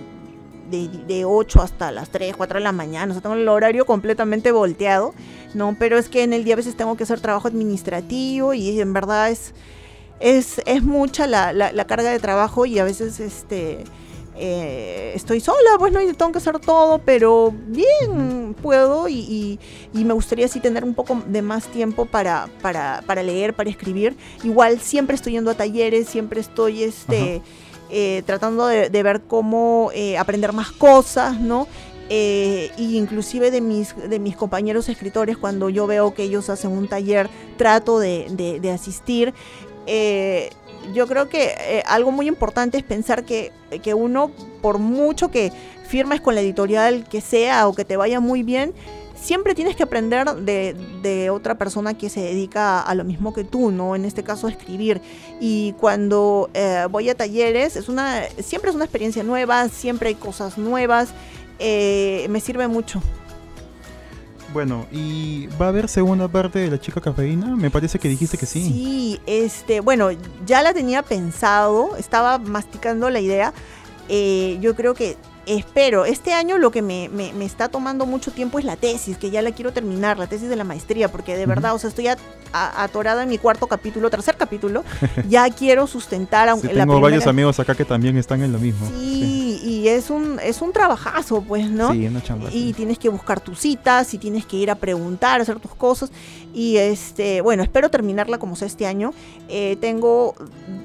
de, 0.69 0.89
de 1.07 1.23
8 1.25 1.61
hasta 1.61 1.91
las 1.91 2.09
3, 2.09 2.35
4 2.35 2.57
de 2.59 2.63
la 2.63 2.71
mañana. 2.73 3.11
O 3.11 3.13
sea, 3.13 3.21
tengo 3.21 3.35
el 3.35 3.47
horario 3.47 3.85
completamente 3.85 4.51
volteado, 4.51 5.13
¿no? 5.53 5.75
Pero 5.79 5.97
es 5.97 6.09
que 6.09 6.23
en 6.23 6.33
el 6.33 6.43
día 6.43 6.55
a 6.55 6.57
veces 6.57 6.75
tengo 6.75 6.97
que 6.97 7.03
hacer 7.03 7.21
trabajo 7.21 7.47
administrativo 7.47 8.53
y 8.53 8.79
en 8.81 8.91
verdad 8.91 9.29
es, 9.31 9.53
es, 10.19 10.61
es 10.65 10.83
mucha 10.83 11.25
la, 11.27 11.53
la- 11.53 11.71
la 11.71 11.85
carga 11.85 12.09
de 12.11 12.19
trabajo 12.19 12.65
y 12.65 12.79
a 12.79 12.83
veces 12.83 13.19
este... 13.19 13.83
eh, 14.35 15.11
estoy 15.15 15.39
sola, 15.39 15.57
pues 15.77 15.93
no, 15.93 16.01
y 16.01 16.11
tengo 16.13 16.31
que 16.31 16.37
hacer 16.39 16.59
todo, 16.59 16.99
pero 16.99 17.53
bien 17.67 18.55
puedo 18.61 19.07
y, 19.07 19.13
y- 19.19 19.59
y 19.93 20.05
me 20.05 20.13
gustaría 20.13 20.45
así 20.45 20.59
tener 20.59 20.83
un 20.83 20.93
poco 20.93 21.21
de 21.27 21.41
más 21.41 21.67
tiempo 21.67 22.05
para, 22.05 22.47
para, 22.61 23.03
para 23.05 23.21
leer, 23.23 23.53
para 23.53 23.69
escribir. 23.69 24.15
Igual 24.43 24.79
siempre 24.79 25.15
estoy 25.15 25.33
yendo 25.33 25.51
a 25.51 25.53
talleres, 25.55 26.07
siempre 26.07 26.39
estoy 26.41 26.83
este, 26.83 27.41
eh, 27.91 28.23
tratando 28.25 28.65
de, 28.67 28.89
de 28.89 29.03
ver 29.03 29.21
cómo 29.21 29.91
eh, 29.93 30.17
aprender 30.17 30.51
más 30.53 30.71
cosas, 30.71 31.39
¿no? 31.39 31.67
Eh, 32.09 32.69
y 32.77 32.97
inclusive 32.97 33.49
de 33.49 33.61
mis, 33.61 33.95
de 33.95 34.19
mis 34.19 34.35
compañeros 34.35 34.89
escritores, 34.89 35.37
cuando 35.37 35.69
yo 35.69 35.87
veo 35.87 36.13
que 36.13 36.23
ellos 36.23 36.49
hacen 36.49 36.71
un 36.71 36.87
taller, 36.87 37.29
trato 37.57 37.99
de, 37.99 38.27
de- 38.31 38.59
de 38.59 38.71
asistir. 38.71 39.33
Eh, 39.85 40.49
yo 40.93 41.07
creo 41.07 41.29
que 41.29 41.55
eh, 41.59 41.83
algo 41.85 42.11
muy 42.11 42.27
importante 42.27 42.77
es 42.77 42.83
pensar 42.83 43.23
que, 43.23 43.51
que 43.81 43.93
uno, 43.93 44.31
por 44.61 44.79
mucho 44.79 45.29
que 45.31 45.51
firmes 45.87 46.21
con 46.21 46.35
la 46.35 46.41
editorial 46.41 47.07
que 47.09 47.21
sea 47.21 47.67
o 47.67 47.73
que 47.73 47.85
te 47.85 47.97
vaya 47.97 48.19
muy 48.19 48.43
bien, 48.43 48.73
siempre 49.15 49.55
tienes 49.55 49.75
que 49.75 49.83
aprender 49.83 50.27
de, 50.35 50.75
de 51.01 51.29
otra 51.29 51.55
persona 51.55 51.93
que 51.93 52.09
se 52.09 52.19
dedica 52.19 52.81
a 52.81 52.93
lo 52.95 53.03
mismo 53.03 53.33
que 53.33 53.43
tú, 53.43 53.71
¿no? 53.71 53.95
En 53.95 54.03
este 54.03 54.23
caso, 54.23 54.47
escribir. 54.47 55.01
Y 55.39 55.73
cuando 55.79 56.49
eh, 56.53 56.87
voy 56.91 57.09
a 57.09 57.15
talleres, 57.15 57.75
es 57.75 57.87
una, 57.87 58.23
siempre 58.43 58.69
es 58.69 58.75
una 58.75 58.85
experiencia 58.85 59.23
nueva, 59.23 59.69
siempre 59.69 60.09
hay 60.09 60.15
cosas 60.15 60.57
nuevas. 60.57 61.09
eh, 61.59 62.27
me 62.29 62.39
sirve 62.41 62.67
mucho. 62.67 63.01
Bueno, 64.53 64.85
¿y 64.91 65.47
va 65.59 65.65
a 65.65 65.69
haber 65.69 65.89
segunda 65.89 66.27
parte 66.27 66.59
de 66.59 66.69
La 66.69 66.79
Chica 66.79 67.01
Cafeína? 67.01 67.55
Me 67.55 67.71
parece 67.71 67.97
que 67.97 68.07
dijiste 68.07 68.37
que 68.37 68.45
sí. 68.45 68.63
Sí, 68.63 69.21
este, 69.25 69.79
bueno, 69.79 70.09
ya 70.45 70.61
la 70.61 70.75
tenía 70.75 71.01
pensado, 71.01 71.95
estaba 71.97 72.37
masticando 72.37 73.09
la 73.09 73.19
idea. 73.19 73.51
Eh, 74.09 74.59
yo 74.61 74.75
creo 74.75 74.93
que 74.93 75.17
espero, 75.45 76.05
este 76.05 76.33
año 76.33 76.57
lo 76.57 76.71
que 76.71 76.81
me, 76.81 77.09
me- 77.09 77.33
me 77.33 77.45
está 77.45 77.69
tomando 77.69 78.05
mucho 78.05 78.31
tiempo 78.31 78.59
es 78.59 78.65
la 78.65 78.75
tesis, 78.77 79.17
que 79.17 79.29
ya 79.31 79.41
la 79.41 79.51
quiero 79.51 79.73
terminar, 79.73 80.17
la 80.19 80.27
tesis 80.27 80.49
de 80.49 80.55
la 80.55 80.63
maestría, 80.63 81.11
porque 81.11 81.35
de 81.37 81.45
verdad, 81.45 81.73
o 81.75 81.79
sea, 81.79 81.89
estoy 81.89 82.07
a- 82.07 82.17
a- 82.53 82.83
atorada 82.83 83.23
en 83.23 83.29
mi 83.29 83.37
cuarto 83.37 83.67
capítulo, 83.67 84.09
tercer 84.09 84.37
capítulo, 84.37 84.83
ya 85.27 85.49
quiero 85.55 85.87
sustentar, 85.87 86.45
Sí, 86.47 86.49
aunque 86.51 86.67
tengo 86.69 86.77
la 86.79 86.85
primera... 86.85 87.01
varios 87.01 87.27
amigos 87.27 87.59
acá 87.59 87.75
que 87.75 87.85
también 87.85 88.17
están 88.17 88.41
en 88.43 88.51
lo 88.53 88.59
mismo. 88.59 88.87
Sí, 88.87 89.59
y 89.63 89.87
es 89.87 90.09
un, 90.09 90.39
es 90.41 90.61
un 90.61 90.71
trabajazo, 90.71 91.41
pues, 91.41 91.69
¿no? 91.69 91.91
Sí, 91.91 92.05
una 92.07 92.21
chamba. 92.23 92.49
y 92.49 92.67
sí. 92.67 92.73
tienes 92.73 92.97
que 92.99 93.09
buscar 93.09 93.39
tus 93.41 93.59
citas 93.59 94.13
y 94.13 94.17
tienes 94.17 94.45
que 94.45 94.57
ir 94.57 94.69
a 94.71 94.75
preguntar, 94.75 95.41
hacer 95.41 95.59
tus 95.59 95.73
cosas. 95.75 96.11
Y 96.53 96.77
este, 96.77 97.41
bueno, 97.41 97.63
espero 97.63 97.89
terminarla 97.89 98.37
como 98.37 98.55
sea 98.55 98.67
este 98.67 98.85
año. 98.85 99.13
Eh, 99.49 99.75
tengo 99.81 100.35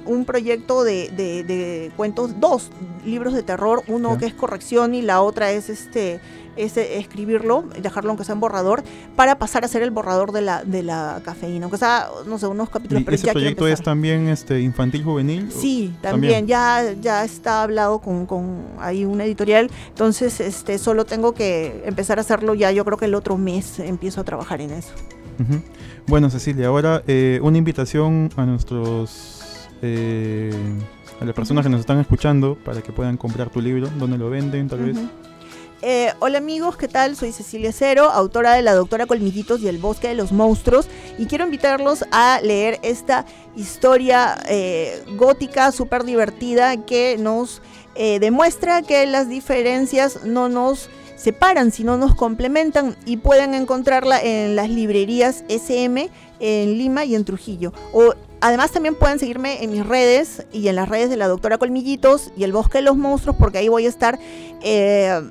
un 0.05 0.25
proyecto 0.25 0.83
de, 0.83 1.09
de- 1.09 1.43
de 1.43 1.91
cuentos, 1.95 2.39
dos 2.39 2.71
libros 3.05 3.33
de 3.33 3.43
terror, 3.43 3.83
uno 3.87 4.17
que 4.17 4.25
es 4.25 4.33
corrección 4.49 4.93
y 4.95 5.01
la 5.01 5.21
otra 5.21 5.51
es 5.51 5.69
este 5.69 6.19
es 6.57 6.75
escribirlo, 6.75 7.63
dejarlo 7.81 8.09
aunque 8.09 8.25
sea 8.25 8.33
en 8.33 8.41
borrador, 8.41 8.83
para 9.15 9.39
pasar 9.39 9.63
a 9.63 9.69
ser 9.69 9.81
el 9.81 9.91
borrador 9.91 10.33
de 10.33 10.41
la, 10.41 10.61
de 10.65 10.83
la 10.83 11.21
cafeína. 11.23 11.65
Aunque 11.65 11.77
sea, 11.77 12.09
no 12.27 12.37
sé, 12.37 12.47
unos 12.47 12.69
capítulos, 12.69 13.01
¿Y 13.01 13.05
pero 13.05 13.15
ese 13.15 13.27
ya 13.27 13.31
proyecto 13.31 13.65
es 13.65 13.81
también 13.81 14.27
este 14.27 14.59
infantil 14.59 15.03
juvenil? 15.05 15.49
Sí, 15.53 15.93
También. 16.01 16.45
también, 16.45 16.47
Ya, 16.47 16.93
ya 16.99 17.23
está 17.23 17.63
hablado 17.63 17.99
con, 17.99 18.25
con 18.25 18.65
ahí 18.79 19.05
una 19.05 19.23
editorial, 19.23 19.69
entonces 19.87 20.41
este 20.41 20.77
solo 20.79 21.05
tengo 21.05 21.33
que 21.33 21.81
empezar 21.85 22.17
a 22.17 22.21
hacerlo 22.21 22.53
ya, 22.55 22.71
yo 22.73 22.83
creo 22.83 22.97
que 22.97 23.05
el 23.05 23.15
otro 23.15 23.37
mes 23.37 23.79
empiezo 23.79 24.19
a 24.19 24.25
trabajar 24.25 24.59
en 24.59 24.71
eso. 24.71 24.91
Bueno, 26.07 26.29
Cecilia, 26.29 26.67
ahora 26.67 27.03
eh, 27.07 27.39
una 27.41 27.57
invitación 27.57 28.31
a 28.35 28.45
nuestros. 28.45 29.69
eh, 29.81 30.51
a 31.19 31.25
las 31.25 31.35
personas 31.35 31.63
que 31.63 31.69
nos 31.69 31.81
están 31.81 31.99
escuchando 31.99 32.55
para 32.55 32.81
que 32.81 32.91
puedan 32.91 33.17
comprar 33.17 33.49
tu 33.49 33.61
libro. 33.61 33.89
¿Dónde 33.97 34.17
lo 34.17 34.29
venden, 34.29 34.67
tal 34.67 34.79
vez? 34.79 34.97
Eh, 35.81 36.11
hola 36.19 36.39
amigos, 36.39 36.75
¿qué 36.75 36.89
tal? 36.89 37.15
Soy 37.15 37.31
Cecilia 37.31 37.71
Cero, 37.71 38.09
autora 38.11 38.53
de 38.53 38.61
La 38.61 38.73
Doctora 38.73 39.05
Colmillitos 39.05 39.61
y 39.61 39.69
El 39.69 39.77
Bosque 39.77 40.09
de 40.09 40.13
los 40.13 40.33
Monstruos 40.33 40.89
y 41.17 41.25
quiero 41.25 41.45
invitarlos 41.45 42.03
a 42.11 42.41
leer 42.41 42.79
esta 42.83 43.25
historia 43.55 44.37
eh, 44.49 45.01
gótica 45.15 45.71
súper 45.71 46.03
divertida 46.03 46.85
que 46.85 47.15
nos 47.17 47.61
eh, 47.95 48.19
demuestra 48.19 48.81
que 48.81 49.05
las 49.05 49.29
diferencias 49.29 50.25
no 50.25 50.49
nos 50.49 50.89
separan, 51.15 51.71
sino 51.71 51.97
nos 51.97 52.13
complementan 52.13 52.97
y 53.05 53.17
pueden 53.17 53.53
encontrarla 53.53 54.21
en 54.21 54.57
las 54.57 54.69
librerías 54.69 55.45
SM 55.47 56.09
en 56.41 56.77
Lima 56.77 57.05
y 57.05 57.15
en 57.15 57.23
Trujillo. 57.23 57.73
O 57.93 58.13
Además 58.41 58.71
también 58.71 58.95
pueden 58.95 59.19
seguirme 59.19 59.63
en 59.63 59.71
mis 59.71 59.85
redes 59.85 60.45
y 60.53 60.67
en 60.69 60.75
las 60.75 60.87
redes 60.87 61.09
de 61.09 61.17
la 61.17 61.27
doctora 61.27 61.57
Colmillitos 61.57 62.31
y 62.37 62.43
el 62.45 62.53
Bosque 62.53 62.77
de 62.77 62.83
los 62.83 62.95
Monstruos 62.95 63.35
porque 63.37 63.57
ahí 63.57 63.67
voy 63.67 63.85
a 63.85 63.89
estar 63.89 64.17
eh, 64.63 65.21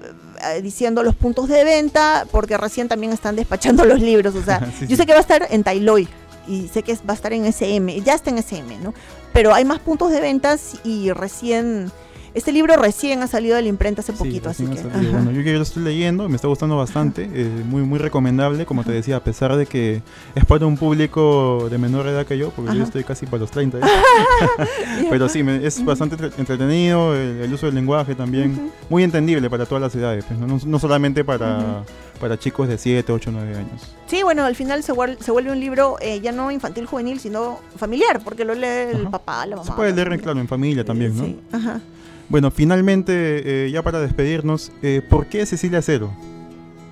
eh, 0.44 0.62
diciendo 0.62 1.02
los 1.02 1.14
puntos 1.14 1.48
de 1.48 1.64
venta 1.64 2.26
porque 2.30 2.56
recién 2.58 2.86
también 2.88 3.12
están 3.12 3.34
despachando 3.36 3.84
los 3.86 4.00
libros. 4.00 4.34
O 4.34 4.42
sea, 4.42 4.60
Sí, 4.78 4.82
yo 4.82 4.88
sí. 4.88 4.96
sé 4.96 5.06
que 5.06 5.12
va 5.12 5.18
a 5.18 5.22
estar 5.22 5.46
en 5.50 5.64
Tailoy 5.64 6.06
y 6.46 6.68
sé 6.68 6.82
que 6.82 6.94
va 6.96 7.12
a 7.12 7.14
estar 7.14 7.32
en 7.32 7.44
SM, 7.46 8.00
ya 8.02 8.14
está 8.14 8.30
en 8.30 8.38
SM, 8.38 8.78
¿no? 8.78 8.94
Pero 9.32 9.54
hay 9.54 9.64
más 9.64 9.78
puntos 9.80 10.10
de 10.10 10.20
ventas 10.20 10.74
y 10.84 11.10
recién, 11.12 11.90
este 12.34 12.52
libro 12.52 12.76
recién 12.76 13.22
ha 13.22 13.26
salido 13.26 13.56
de 13.56 13.62
la 13.62 13.68
imprenta 13.68 14.00
hace 14.02 14.12
Sí, 14.12 14.18
poquito, 14.18 14.48
así 14.50 14.64
que... 14.66 14.80
Bueno, 14.82 15.30
yo 15.32 15.42
que 15.42 15.52
lo 15.54 15.62
estoy 15.62 15.82
leyendo, 15.82 16.28
me 16.28 16.36
está 16.36 16.48
gustando 16.48 16.76
bastante, 16.76 17.28
eh, 17.32 17.48
muy 17.66 17.82
muy 17.82 17.98
recomendable, 17.98 18.66
como 18.66 18.84
te 18.84 18.92
decía, 18.92 19.16
a 19.16 19.20
pesar 19.24 19.56
de 19.56 19.66
que 19.66 20.02
es 20.34 20.44
para 20.44 20.66
un 20.66 20.76
público 20.76 21.68
de 21.70 21.78
menor 21.78 22.06
edad 22.06 22.26
que 22.26 22.36
yo, 22.38 22.50
porque 22.50 22.76
yo 22.76 22.84
estoy 22.84 23.04
casi 23.04 23.26
para 23.26 23.38
los 23.38 23.50
30. 23.50 23.78
¿eh? 23.78 23.80
Pero 25.10 25.28
sí, 25.28 25.42
me- 25.42 25.64
es 25.66 25.84
bastante 25.84 26.14
entre- 26.16 26.38
entretenido, 26.38 27.14
el, 27.14 27.40
el 27.42 27.52
uso 27.52 27.66
del 27.66 27.74
lenguaje 27.74 28.14
también, 28.14 28.70
muy 28.88 29.02
entendible 29.02 29.48
para 29.50 29.66
todas 29.66 29.82
las 29.82 29.94
edades, 29.94 30.24
pues, 30.26 30.38
¿no? 30.38 30.46
No, 30.46 30.58
no 30.64 30.78
solamente 30.78 31.24
para, 31.24 31.82
para 32.20 32.38
chicos 32.38 32.68
de 32.68 32.78
7, 32.78 33.12
8, 33.12 33.30
9 33.32 33.56
años. 33.56 33.94
Sí, 34.06 34.22
bueno, 34.22 34.44
al 34.44 34.54
final 34.56 34.82
se, 34.82 34.92
vuel- 34.92 35.18
se 35.18 35.30
vuelve 35.30 35.52
un 35.52 35.60
libro 35.60 35.96
eh, 36.00 36.20
ya 36.20 36.32
no 36.32 36.50
infantil 36.50 36.86
juvenil, 36.86 37.20
sino 37.20 37.60
familiar, 37.76 38.20
porque 38.24 38.44
lo 38.44 38.54
lee 38.54 38.66
el 38.92 39.00
Ajá. 39.02 39.10
papá, 39.10 39.46
la 39.46 39.56
mamá. 39.56 39.66
Se 39.68 39.72
puede 39.74 39.92
leer, 39.92 40.20
claro, 40.20 40.40
en 40.40 40.48
familia 40.48 40.84
también, 40.84 41.16
¿no? 41.16 41.24
Sí, 41.24 41.38
ajá. 41.52 41.80
Bueno, 42.28 42.50
finalmente, 42.50 43.66
eh, 43.66 43.70
ya 43.70 43.82
para 43.82 44.00
despedirnos, 44.00 44.70
eh, 44.82 45.02
¿por 45.08 45.26
qué 45.26 45.46
Cecilia 45.46 45.80
Cero? 45.80 46.10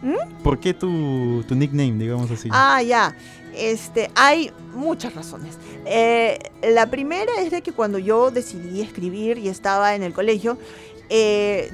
¿Mm? 0.02 0.42
¿Por 0.42 0.58
qué 0.58 0.72
tu, 0.72 1.44
tu 1.46 1.54
nickname, 1.54 1.92
digamos 1.92 2.30
así? 2.30 2.48
Ah, 2.52 2.82
ya. 2.82 3.14
Este, 3.54 4.10
hay 4.14 4.50
muchas 4.74 5.14
razones. 5.14 5.58
Eh, 5.84 6.38
la 6.62 6.90
primera 6.90 7.32
es 7.40 7.50
de 7.50 7.62
que 7.62 7.72
cuando 7.72 7.98
yo 7.98 8.30
decidí 8.30 8.80
escribir 8.80 9.38
y 9.38 9.48
estaba 9.48 9.94
en 9.94 10.02
el 10.02 10.12
colegio, 10.12 10.58
eh, 11.08 11.70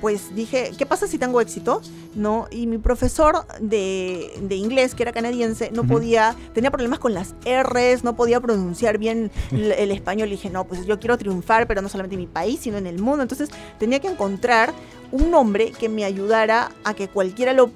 pues 0.00 0.34
dije, 0.34 0.72
¿qué 0.76 0.86
pasa 0.86 1.06
si 1.06 1.18
tengo 1.18 1.40
éxito? 1.40 1.82
¿No? 2.14 2.46
Y 2.50 2.66
mi 2.66 2.78
profesor 2.78 3.46
de, 3.60 4.32
de 4.40 4.54
inglés, 4.56 4.94
que 4.94 5.02
era 5.02 5.12
canadiense, 5.12 5.70
no 5.72 5.84
podía, 5.84 6.34
tenía 6.54 6.70
problemas 6.70 6.98
con 6.98 7.14
las 7.14 7.34
R's, 7.44 8.02
no 8.04 8.16
podía 8.16 8.40
pronunciar 8.40 8.98
bien 8.98 9.30
el, 9.52 9.72
el 9.72 9.90
español. 9.90 10.28
Y 10.28 10.32
dije, 10.32 10.50
no, 10.50 10.64
pues 10.64 10.86
yo 10.86 10.98
quiero 10.98 11.18
triunfar, 11.18 11.66
pero 11.66 11.82
no 11.82 11.88
solamente 11.88 12.14
en 12.14 12.20
mi 12.20 12.26
país, 12.26 12.60
sino 12.60 12.78
en 12.78 12.86
el 12.86 13.00
mundo. 13.00 13.22
Entonces 13.22 13.50
tenía 13.78 14.00
que 14.00 14.08
encontrar 14.08 14.72
un 15.12 15.30
nombre 15.30 15.72
que 15.72 15.88
me 15.88 16.04
ayudara 16.04 16.70
a 16.84 16.94
que 16.94 17.08
cualquiera 17.08 17.52
lo 17.52 17.70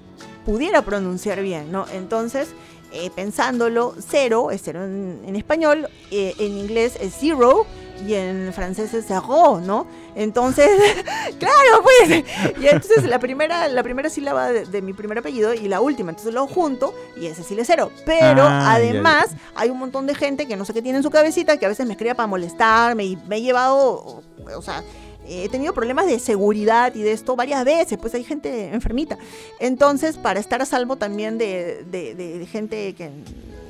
pudiera 0.45 0.83
pronunciar 0.83 1.43
bien, 1.43 1.73
¿no? 1.73 1.87
Entonces, 1.93 2.49
eh, 2.93 3.11
pensándolo, 3.15 3.95
cero 3.99 4.51
es 4.51 4.61
cero 4.63 4.85
en, 4.85 5.21
en 5.27 5.37
español, 5.37 5.89
eh, 6.11 6.35
en 6.39 6.57
inglés 6.59 6.97
es 7.01 7.15
zero 7.19 7.67
y 8.07 8.15
en 8.15 8.53
francés 8.53 8.93
es 8.95 9.05
zero, 9.07 9.61
¿no? 9.65 9.87
Entonces, 10.15 10.69
claro, 11.39 11.83
pues. 11.83 12.25
Y 12.61 12.67
entonces 12.67 13.05
la 13.05 13.19
primera, 13.19 13.69
la 13.69 13.83
primera 13.83 14.11
sílaba 14.11 14.51
de, 14.53 14.65
de 14.67 14.83
mi 14.83 14.93
primer 14.93 15.19
apellido 15.19 15.55
y 15.55 15.69
la 15.69 15.81
última, 15.81 16.11
entonces 16.11 16.35
lo 16.35 16.47
junto 16.47 16.95
y 17.17 17.27
es 17.27 17.37
Cecilia 17.37 17.65
Cero. 17.65 17.91
Pero 18.05 18.23
Ah, 18.27 18.35
ya, 18.35 18.49
ya. 18.49 18.73
además 18.73 19.27
hay 19.55 19.71
un 19.71 19.79
montón 19.79 20.07
de 20.07 20.15
gente 20.15 20.47
que 20.47 20.57
no 20.57 20.65
sé 20.65 20.73
qué 20.75 20.83
tiene 20.83 20.99
en 20.99 21.03
su 21.03 21.11
cabecita, 21.11 21.57
que 21.57 21.67
a 21.67 21.69
veces 21.69 21.87
me 21.87 21.93
escribe 21.93 22.15
para 22.15 22.27
molestarme 22.27 23.05
y 23.05 23.17
me 23.29 23.37
he 23.37 23.43
llevado, 23.43 24.23
o 24.57 24.63
sea, 24.63 24.83
he 25.27 25.49
tenido 25.49 25.73
problemas 25.73 26.07
de 26.07 26.19
seguridad 26.19 26.95
y 26.95 27.03
de 27.03 27.13
esto 27.13 27.35
varias 27.37 27.65
veces, 27.65 27.97
pues 27.99 28.15
hay 28.15 28.25
gente 28.25 28.69
enfermita. 28.75 29.17
Entonces, 29.59 30.19
para 30.19 30.39
estar 30.41 30.61
a 30.61 30.67
salvo 30.67 30.97
también 30.97 31.39
de- 31.39 31.85
de 31.91 32.47
gente 32.51 32.95
que, 32.95 33.11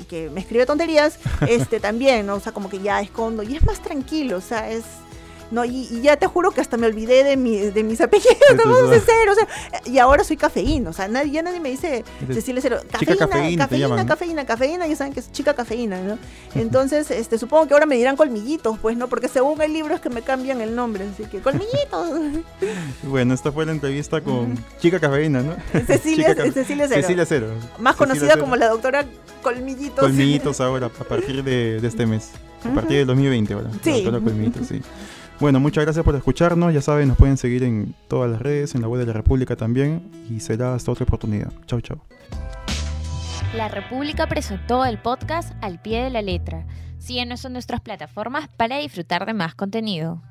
que 0.05 0.31
me 0.31 0.40
escribe 0.40 0.67
tonterías, 0.67 1.19
este 1.49 1.81
también, 1.81 2.27
¿no? 2.27 2.35
O 2.35 2.40
sea, 2.40 2.53
como 2.53 2.69
que 2.69 2.81
ya 2.81 3.01
escondo 3.01 3.43
y 3.43 3.57
es 3.57 3.64
más 3.64 3.81
tranquilo, 3.83 4.38
o 4.38 4.40
sea, 4.40 4.71
es... 4.71 4.85
No, 5.50 5.64
y, 5.64 5.87
y 5.90 6.00
ya 6.02 6.16
te 6.16 6.26
juro 6.26 6.50
que 6.50 6.61
hasta 6.61 6.76
me 6.76 6.87
olvidé 6.87 7.22
de, 7.22 7.37
mi, 7.37 7.57
de 7.59 7.83
mis 7.85 8.00
apellidos, 8.00 8.35
todos 8.62 8.90
de 8.90 9.00
cero, 9.00 9.33
o 9.33 9.35
sea, 9.35 9.48
y 9.85 9.98
ahora 9.98 10.24
soy 10.24 10.37
cafeína, 10.37 10.90
o 10.90 10.92
sea, 10.92 11.07
nadie, 11.07 11.30
ya 11.33 11.42
nadie 11.42 11.61
me 11.61 11.70
dice 11.70 12.04
Cecilia 12.33 12.61
Cero, 12.62 12.80
cafeína, 12.90 13.16
cafeína 13.28 13.68
cafeína, 13.68 14.07
cafeína, 14.07 14.46
cafeína, 14.46 14.87
ya 14.87 14.96
saben 14.96 15.12
que 15.12 15.20
es 15.20 15.30
chica 15.30 15.54
cafeína, 15.54 16.00
¿no? 16.00 16.18
Entonces, 16.54 17.11
este, 17.11 17.38
supongo 17.38 17.66
que 17.68 17.74
ahora 17.74 17.87
me 17.87 17.96
dirán 17.96 18.16
colmillitos, 18.16 18.78
pues, 18.80 18.96
¿no? 18.96 19.09
Porque 19.09 19.28
según 19.28 19.61
el 19.62 19.72
libro 19.72 19.94
es 19.94 20.00
que 20.00 20.11
me 20.11 20.22
cambian 20.22 20.61
el 20.61 20.74
nombre, 20.74 21.04
así 21.12 21.24
que 21.24 21.40
colmillitos. 21.40 22.11
Bueno, 23.04 23.35
esta 23.35 23.52
fue 23.52 23.66
la 23.66 23.72
entrevista 23.72 24.20
con. 24.22 24.59
Chica 24.80 24.98
Cafeína, 24.98 25.42
¿no? 25.42 25.54
Cecilia, 25.87 26.30
Chica 26.30 26.44
Ca- 26.44 26.52
Cecilia 26.52 26.87
Cero. 26.88 27.00
Cecilia 27.02 27.26
Cero. 27.26 27.46
Más 27.78 27.94
Cecilia 27.94 27.96
conocida 27.96 28.28
Cero. 28.33 28.40
como 28.40 28.57
la 28.57 28.68
doctora 28.68 29.04
Colmillitos. 29.42 29.98
Colmillitos 30.00 30.61
ahora, 30.61 30.87
a 30.87 31.04
partir 31.04 31.44
de, 31.44 31.80
de 31.80 31.88
este 31.88 32.07
mes. 32.07 32.30
A 32.64 32.74
partir 32.74 32.96
del 32.98 33.07
2020 33.07 33.52
ahora. 33.54 33.68
la 33.68 33.78
Sí. 33.83 34.02
doctora 34.02 34.20
Colmillitos, 34.24 34.66
sí. 34.66 34.80
Bueno, 35.40 35.59
muchas 35.61 35.85
gracias 35.85 36.05
por 36.05 36.14
escucharnos. 36.14 36.73
Ya 36.73 36.81
saben, 36.81 37.09
nos 37.09 37.16
pueden 37.16 37.37
seguir 37.37 37.64
en 37.64 37.94
todas 38.09 38.31
las 38.31 38.40
redes, 38.40 38.75
en 38.75 38.83
la 38.83 38.88
web 38.88 39.01
de 39.01 39.07
la 39.07 39.12
República 39.12 39.57
también. 39.57 40.11
Y 40.31 40.40
será 40.40 40.75
hasta 40.75 40.92
otra 40.92 41.05
oportunidad. 41.05 41.53
Chau, 41.66 41.81
chau. 41.81 41.99
La 43.55 43.68
República 43.68 44.27
presentó 44.27 44.85
el 44.85 44.99
podcast 44.99 45.53
Al 45.61 45.81
pie 45.81 46.05
de 46.05 46.11
la 46.11 46.23
letra. 46.23 46.66
Síguenos 46.99 47.44
en 47.44 47.53
nuestras 47.53 47.81
plataformas 47.81 48.49
para 48.57 48.79
disfrutar 48.79 49.27
de 49.27 49.35
más 49.35 49.55
contenido. 49.55 50.23